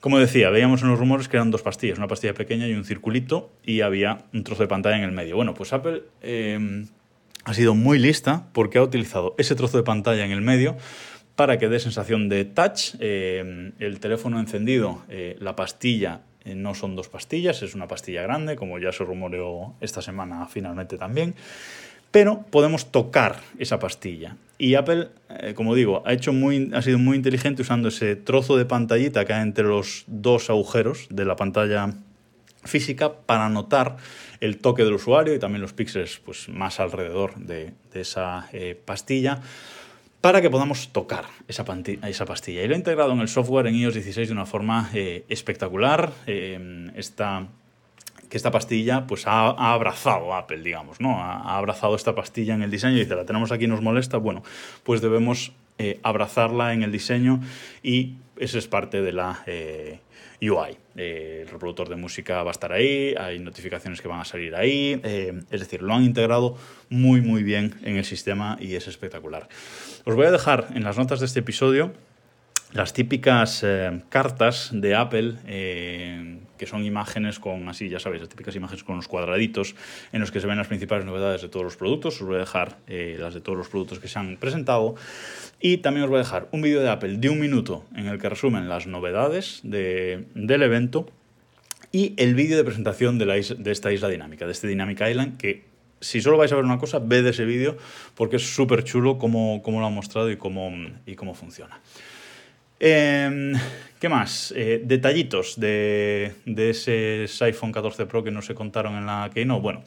como 0.00 0.18
decía, 0.18 0.48
veíamos 0.48 0.80
en 0.80 0.88
los 0.88 0.98
rumores 0.98 1.28
que 1.28 1.36
eran 1.36 1.50
dos 1.50 1.60
pastillas, 1.60 1.98
una 1.98 2.08
pastilla 2.08 2.32
pequeña 2.32 2.66
y 2.66 2.72
un 2.72 2.86
circulito, 2.86 3.50
y 3.64 3.82
había 3.82 4.24
un 4.32 4.44
trozo 4.44 4.62
de 4.62 4.68
pantalla 4.68 4.96
en 4.96 5.04
el 5.04 5.12
medio. 5.12 5.36
Bueno, 5.36 5.52
pues 5.52 5.74
Apple... 5.74 6.04
Eh, 6.22 6.86
ha 7.46 7.54
sido 7.54 7.76
muy 7.76 8.00
lista 8.00 8.48
porque 8.52 8.78
ha 8.78 8.82
utilizado 8.82 9.36
ese 9.38 9.54
trozo 9.54 9.76
de 9.76 9.84
pantalla 9.84 10.24
en 10.24 10.32
el 10.32 10.40
medio 10.40 10.76
para 11.36 11.58
que 11.58 11.68
dé 11.68 11.78
sensación 11.78 12.28
de 12.28 12.44
touch. 12.46 12.96
Eh, 12.98 13.72
el 13.78 14.00
teléfono 14.00 14.40
encendido, 14.40 15.02
eh, 15.08 15.36
la 15.38 15.54
pastilla 15.54 16.22
eh, 16.44 16.54
no 16.54 16.74
son 16.74 16.96
dos 16.96 17.08
pastillas, 17.08 17.62
es 17.62 17.74
una 17.74 17.86
pastilla 17.86 18.22
grande, 18.22 18.56
como 18.56 18.78
ya 18.78 18.90
se 18.90 19.04
rumoreó 19.04 19.74
esta 19.80 20.02
semana 20.02 20.46
finalmente 20.46 20.96
también. 20.96 21.34
Pero 22.10 22.42
podemos 22.50 22.90
tocar 22.90 23.36
esa 23.58 23.78
pastilla. 23.78 24.36
Y 24.58 24.74
Apple, 24.74 25.08
como 25.54 25.74
digo, 25.74 26.02
ha, 26.06 26.14
hecho 26.14 26.32
muy, 26.32 26.70
ha 26.72 26.80
sido 26.80 26.98
muy 26.98 27.16
inteligente 27.16 27.60
usando 27.60 27.88
ese 27.88 28.16
trozo 28.16 28.56
de 28.56 28.64
pantallita 28.64 29.26
que 29.26 29.34
hay 29.34 29.42
entre 29.42 29.64
los 29.64 30.04
dos 30.06 30.48
agujeros 30.48 31.08
de 31.10 31.26
la 31.26 31.36
pantalla 31.36 31.90
física 32.64 33.12
para 33.12 33.50
notar 33.50 33.96
el 34.40 34.56
toque 34.56 34.84
del 34.84 34.94
usuario 34.94 35.34
y 35.34 35.38
también 35.38 35.60
los 35.60 35.74
píxeles 35.74 36.22
pues, 36.24 36.48
más 36.48 36.80
alrededor 36.80 37.34
de, 37.34 37.74
de 37.92 38.00
esa 38.00 38.48
pastilla 38.86 39.42
para 40.20 40.40
que 40.40 40.50
podamos 40.50 40.88
tocar 40.92 41.26
esa, 41.48 41.64
esa, 42.02 42.24
pastilla. 42.24 42.62
Y 42.62 42.68
lo 42.68 42.74
he 42.74 42.76
integrado 42.76 43.12
en 43.12 43.20
el 43.20 43.28
software 43.28 43.66
en 43.66 43.76
iOS 43.76 43.94
16 43.94 44.28
de 44.28 44.32
una 44.32 44.46
forma 44.46 44.90
eh, 44.94 45.24
espectacular. 45.28 46.12
Eh, 46.26 46.90
esta, 46.96 47.48
que 48.28 48.36
esta 48.36 48.50
pastilla 48.50 49.06
pues 49.06 49.26
ha, 49.26 49.48
abrazado 49.72 50.34
Apple, 50.34 50.62
digamos, 50.62 51.00
¿no? 51.00 51.20
Ha, 51.20 51.56
abrazado 51.56 51.94
esta 51.94 52.14
pastilla 52.14 52.54
en 52.54 52.62
el 52.62 52.70
diseño 52.70 52.96
y 52.96 53.00
dice, 53.00 53.14
la 53.14 53.24
tenemos 53.24 53.52
aquí, 53.52 53.66
nos 53.66 53.82
molesta, 53.82 54.18
bueno, 54.18 54.42
pues 54.82 55.00
debemos 55.00 55.52
eh, 55.78 56.00
abrazarla 56.02 56.72
en 56.72 56.82
el 56.82 56.92
diseño 56.92 57.40
y 57.82 58.16
eso 58.38 58.58
es 58.58 58.68
parte 58.68 59.02
de 59.02 59.12
la 59.12 59.44
UI. 60.40 60.76
Eh, 60.96 61.40
el 61.42 61.48
reproductor 61.48 61.88
de 61.88 61.96
música 61.96 62.42
va 62.42 62.50
a 62.50 62.52
estar 62.52 62.72
ahí, 62.72 63.14
hay 63.18 63.38
notificaciones 63.38 64.00
que 64.00 64.08
van 64.08 64.20
a 64.20 64.24
salir 64.24 64.54
ahí, 64.54 65.00
eh, 65.04 65.40
es 65.50 65.60
decir, 65.60 65.82
lo 65.82 65.94
han 65.94 66.02
integrado 66.02 66.56
muy 66.88 67.20
muy 67.20 67.42
bien 67.42 67.74
en 67.82 67.96
el 67.96 68.04
sistema 68.04 68.56
y 68.60 68.74
es 68.74 68.88
espectacular. 68.88 69.48
Os 70.04 70.14
voy 70.14 70.26
a 70.26 70.30
dejar 70.30 70.68
en 70.74 70.84
las 70.84 70.96
notas 70.96 71.20
de 71.20 71.26
este 71.26 71.40
episodio 71.40 71.92
las 72.72 72.92
típicas 72.92 73.62
eh, 73.62 74.02
cartas 74.08 74.70
de 74.72 74.94
Apple, 74.94 75.36
que 76.56 76.66
son 76.66 76.84
imágenes 76.84 77.38
con, 77.38 77.68
así 77.68 77.88
ya 77.88 77.98
sabéis, 77.98 78.22
las 78.22 78.28
típicas 78.28 78.54
imágenes 78.56 78.84
con 78.84 78.96
los 78.96 79.08
cuadraditos 79.08 79.74
en 80.12 80.20
los 80.20 80.30
que 80.30 80.40
se 80.40 80.46
ven 80.46 80.56
las 80.56 80.68
principales 80.68 81.04
novedades 81.04 81.42
de 81.42 81.48
todos 81.48 81.64
los 81.64 81.76
productos. 81.76 82.20
Os 82.20 82.26
voy 82.26 82.36
a 82.36 82.40
dejar 82.40 82.78
las 82.88 83.34
de 83.34 83.40
todos 83.40 83.58
los 83.58 83.68
productos 83.68 83.98
que 83.98 84.08
se 84.08 84.18
han 84.18 84.36
presentado. 84.36 84.94
Y 85.60 85.78
también 85.78 86.04
os 86.04 86.10
voy 86.10 86.16
a 86.16 86.22
dejar 86.22 86.48
un 86.52 86.62
vídeo 86.62 86.82
de 86.82 86.90
Apple 86.90 87.16
de 87.18 87.28
un 87.28 87.40
minuto 87.40 87.84
en 87.94 88.06
el 88.06 88.18
que 88.18 88.28
resumen 88.28 88.68
las 88.68 88.86
novedades 88.86 89.60
de, 89.62 90.26
del 90.34 90.62
evento 90.62 91.10
y 91.92 92.14
el 92.18 92.34
vídeo 92.34 92.56
de 92.56 92.64
presentación 92.64 93.18
de, 93.18 93.26
la 93.26 93.34
de 93.34 93.72
esta 93.72 93.92
isla 93.92 94.08
dinámica, 94.08 94.44
de 94.44 94.52
este 94.52 94.68
Dynamic 94.68 95.00
Island, 95.00 95.38
que 95.38 95.64
si 96.00 96.20
solo 96.20 96.36
vais 96.36 96.52
a 96.52 96.56
ver 96.56 96.64
una 96.64 96.78
cosa, 96.78 96.98
ved 96.98 97.26
ese 97.26 97.44
vídeo 97.44 97.76
porque 98.14 98.36
es 98.36 98.54
súper 98.54 98.84
chulo 98.84 99.18
cómo, 99.18 99.62
cómo, 99.62 99.80
lo 99.80 99.86
han 99.86 99.94
mostrado 99.94 100.30
y 100.30 100.36
cómo, 100.36 100.70
y 101.06 101.14
cómo 101.14 101.34
funciona. 101.34 101.80
Em, 102.78 103.54
¿Qué 103.98 104.10
más? 104.10 104.52
Eh, 104.54 104.82
detallitos 104.84 105.58
de, 105.58 106.34
ese 106.44 107.26
iPhone 107.46 107.72
14 107.72 108.04
Pro 108.04 108.22
que 108.22 108.30
no 108.30 108.42
se 108.42 108.54
contaron 108.54 108.94
en 108.94 109.06
la 109.06 109.30
Keynote. 109.32 109.62
Bueno, 109.62 109.82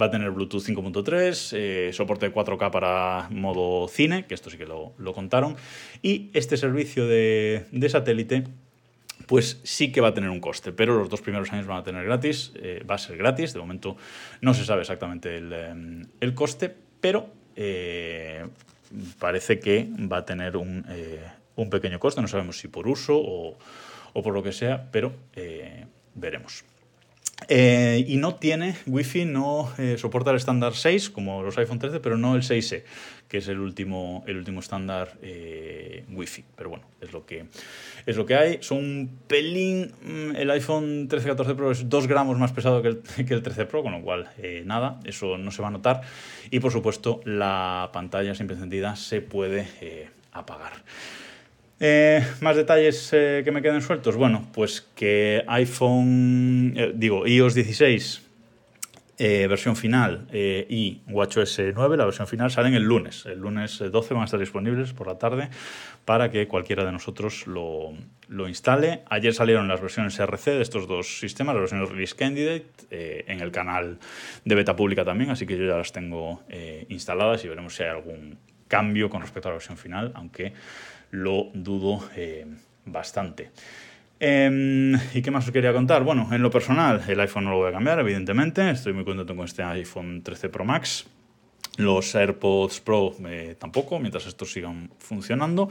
va 0.00 0.06
a 0.06 0.10
tener 0.10 0.30
Bluetooth 0.30 0.62
5.3, 0.62 1.52
eh, 1.56 1.90
soporte 1.94 2.30
4K 2.30 2.70
para 2.70 3.28
modo 3.30 3.88
cine, 3.88 4.26
que 4.26 4.34
esto 4.34 4.50
sí 4.50 4.58
que 4.58 4.66
lo, 4.66 4.92
contaron. 5.14 5.56
Y 6.02 6.28
este 6.34 6.58
servicio 6.58 7.08
de, 7.08 7.64
satélite, 7.88 8.44
pues 9.26 9.60
sí 9.62 9.90
que 9.92 10.02
va 10.02 10.08
a 10.08 10.14
tener 10.14 10.28
un 10.28 10.40
coste, 10.40 10.72
pero 10.72 10.98
los 10.98 11.08
dos 11.08 11.22
primeros 11.22 11.50
años 11.50 11.66
van 11.66 11.78
a 11.78 11.84
tener 11.84 12.04
gratis, 12.04 12.52
eh, 12.56 12.84
va 12.88 12.96
a 12.96 12.98
ser 12.98 13.16
gratis. 13.16 13.54
De 13.54 13.60
momento 13.60 13.96
no 14.42 14.52
se 14.52 14.66
sabe 14.66 14.82
exactamente 14.82 15.38
el, 15.38 15.52
em, 15.54 16.02
el 16.20 16.34
coste, 16.34 16.74
pero 17.00 17.30
parece 19.18 19.58
que 19.58 19.88
va 20.12 20.18
a 20.18 20.24
tener 20.26 20.58
un 20.58 20.84
un 21.56 21.70
pequeño 21.70 21.98
coste, 21.98 22.20
no 22.20 22.28
sabemos 22.28 22.58
si 22.58 22.68
por 22.68 22.88
uso 22.88 23.14
o, 23.16 23.56
por 24.12 24.34
lo 24.34 24.42
que 24.42 24.52
sea, 24.52 24.90
pero 24.90 25.12
eh, 25.34 25.86
veremos. 26.14 26.64
Eh, 27.48 28.04
y 28.06 28.16
no 28.16 28.36
tiene 28.36 28.76
Wi-Fi, 28.86 29.26
no 29.26 29.70
eh, 29.76 29.96
soporta 29.98 30.30
el 30.30 30.36
estándar 30.36 30.74
6 30.74 31.10
como 31.10 31.42
los 31.42 31.58
iPhone 31.58 31.78
13, 31.78 32.00
pero 32.00 32.16
no 32.16 32.36
el 32.36 32.42
6E, 32.42 32.84
que 33.28 33.38
es 33.38 33.48
el 33.48 33.58
último, 33.58 34.24
el 34.26 34.38
último 34.38 34.60
estándar 34.60 35.14
eh, 35.20 36.04
Wi-Fi. 36.10 36.44
Pero 36.56 36.70
bueno, 36.70 36.84
es 37.00 37.12
lo, 37.12 37.26
que, 37.26 37.46
es 38.06 38.16
lo 38.16 38.24
que 38.24 38.36
hay. 38.36 38.58
Son 38.60 38.78
un 38.78 39.18
pelín. 39.26 39.92
Mm, 40.02 40.36
el 40.36 40.50
iPhone 40.52 41.08
13 41.08 41.28
14 41.28 41.54
Pro 41.54 41.70
es 41.70 41.88
2 41.88 42.06
gramos 42.06 42.38
más 42.38 42.52
pesado 42.52 42.80
que 42.80 42.88
el, 42.88 43.02
que 43.26 43.34
el 43.34 43.42
13 43.42 43.66
Pro, 43.66 43.82
con 43.82 43.92
lo 43.92 44.00
cual 44.00 44.30
nada, 44.64 45.00
eso 45.04 45.36
no 45.36 45.50
se 45.50 45.60
va 45.60 45.68
a 45.68 45.72
notar. 45.72 46.02
Y 46.50 46.60
por 46.60 46.72
supuesto, 46.72 47.20
la 47.24 47.90
pantalla 47.92 48.34
siempre 48.34 48.54
encendida 48.54 48.96
se 48.96 49.20
puede 49.20 50.10
apagar. 50.32 50.72
Eh, 51.80 52.24
más 52.40 52.56
detalles 52.56 53.10
eh, 53.12 53.42
que 53.44 53.50
me 53.50 53.60
queden 53.60 53.82
sueltos. 53.82 54.16
Bueno, 54.16 54.46
pues 54.52 54.80
que 54.94 55.44
iPhone, 55.48 56.72
eh, 56.76 56.92
digo, 56.94 57.26
iOS 57.26 57.54
16, 57.54 58.20
versión 59.16 59.76
final, 59.76 60.26
y 60.32 61.00
WatchOS 61.08 61.60
9, 61.74 61.96
la 61.96 62.04
versión 62.04 62.26
final, 62.26 62.50
salen 62.50 62.74
el 62.74 62.82
lunes. 62.82 63.24
El 63.26 63.38
lunes 63.38 63.78
12 63.78 64.12
van 64.12 64.22
a 64.22 64.24
estar 64.24 64.40
disponibles 64.40 64.92
por 64.92 65.06
la 65.06 65.18
tarde 65.18 65.50
para 66.04 66.32
que 66.32 66.48
cualquiera 66.48 66.84
de 66.84 66.90
nosotros 66.90 67.46
lo, 67.46 67.92
lo 68.28 68.48
instale. 68.48 69.02
Ayer 69.08 69.32
salieron 69.32 69.68
las 69.68 69.80
versiones 69.80 70.18
RC 70.18 70.50
de 70.50 70.62
estos 70.62 70.88
dos 70.88 71.20
sistemas, 71.20 71.54
las 71.54 71.62
versiones 71.62 71.90
Release 71.90 72.16
Candidate, 72.16 72.66
en 72.90 73.40
el 73.40 73.52
canal 73.52 73.98
de 74.44 74.54
beta 74.56 74.74
pública 74.74 75.04
también, 75.04 75.30
así 75.30 75.46
que 75.46 75.56
yo 75.56 75.64
ya 75.64 75.76
las 75.76 75.92
tengo 75.92 76.42
instaladas 76.88 77.44
y 77.44 77.48
veremos 77.48 77.72
si 77.76 77.84
hay 77.84 77.90
algún 77.90 78.36
cambio 78.66 79.08
con 79.08 79.20
respecto 79.20 79.48
a 79.48 79.52
la 79.52 79.56
versión 79.58 79.78
final, 79.78 80.10
aunque 80.16 80.52
lo 81.14 81.50
dudo 81.54 82.00
eh, 82.16 82.44
bastante. 82.84 83.50
Em, 84.18 84.94
¿Y 85.14 85.22
qué 85.22 85.30
más 85.30 85.46
os 85.46 85.52
quería 85.52 85.72
contar? 85.72 86.02
Bueno, 86.02 86.28
en 86.32 86.42
lo 86.42 86.50
personal, 86.50 87.02
el 87.06 87.20
iPhone 87.20 87.44
no 87.44 87.50
lo 87.50 87.58
voy 87.58 87.68
a 87.68 87.72
cambiar, 87.72 88.00
evidentemente. 88.00 88.68
Estoy 88.70 88.92
muy 88.92 89.04
contento 89.04 89.34
con 89.36 89.44
este 89.44 89.62
iPhone 89.62 90.22
13 90.22 90.48
Pro 90.48 90.64
Max. 90.64 91.06
Los 91.76 92.14
AirPods 92.14 92.80
Pro 92.80 93.14
eh, 93.26 93.56
tampoco, 93.58 93.98
mientras 93.98 94.26
estos 94.26 94.52
sigan 94.52 94.90
funcionando. 94.98 95.68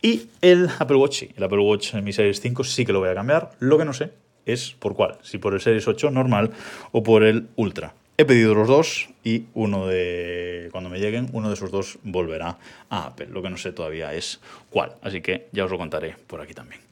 Y 0.00 0.28
el 0.40 0.68
Apple 0.78 0.96
Watch. 0.96 1.24
El 1.36 1.42
Apple 1.42 1.60
Watch 1.60 1.94
Mi 1.94 2.12
Series 2.12 2.40
5 2.40 2.64
sí 2.64 2.84
que 2.84 2.92
lo 2.92 3.00
voy 3.00 3.10
a 3.10 3.14
cambiar. 3.14 3.50
Lo 3.60 3.78
que 3.78 3.84
no 3.84 3.92
sé 3.92 4.10
es 4.44 4.72
por 4.72 4.94
cuál. 4.94 5.18
Si 5.22 5.38
por 5.38 5.54
el 5.54 5.60
Series 5.60 5.86
8 5.88 6.10
normal 6.10 6.50
o 6.90 7.02
por 7.02 7.22
el 7.22 7.48
Ultra. 7.56 7.94
He 8.18 8.24
pedido 8.24 8.54
los 8.54 8.68
dos 8.68 9.08
y 9.24 9.46
uno 9.54 9.86
de, 9.86 10.68
cuando 10.70 10.90
me 10.90 10.98
lleguen, 10.98 11.30
uno 11.32 11.48
de 11.48 11.54
esos 11.54 11.70
dos 11.70 11.98
volverá 12.02 12.58
a 12.90 13.06
Apple. 13.06 13.28
Lo 13.30 13.42
que 13.42 13.48
no 13.48 13.56
sé 13.56 13.72
todavía 13.72 14.12
es 14.12 14.40
cuál, 14.70 14.92
así 15.02 15.22
que 15.22 15.48
ya 15.52 15.64
os 15.64 15.70
lo 15.70 15.78
contaré 15.78 16.14
por 16.26 16.40
aquí 16.40 16.52
también. 16.52 16.82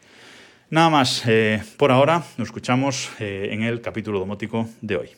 Nada 0.71 0.89
más, 0.89 1.23
eh, 1.27 1.63
por 1.77 1.91
ahora 1.91 2.23
nos 2.39 2.49
escuchamos 2.49 3.11
eh, 3.19 3.49
en 3.53 3.63
el 3.63 3.81
capítulo 3.81 4.19
domótico 4.19 4.69
de 4.81 4.97
hoy. 4.97 5.11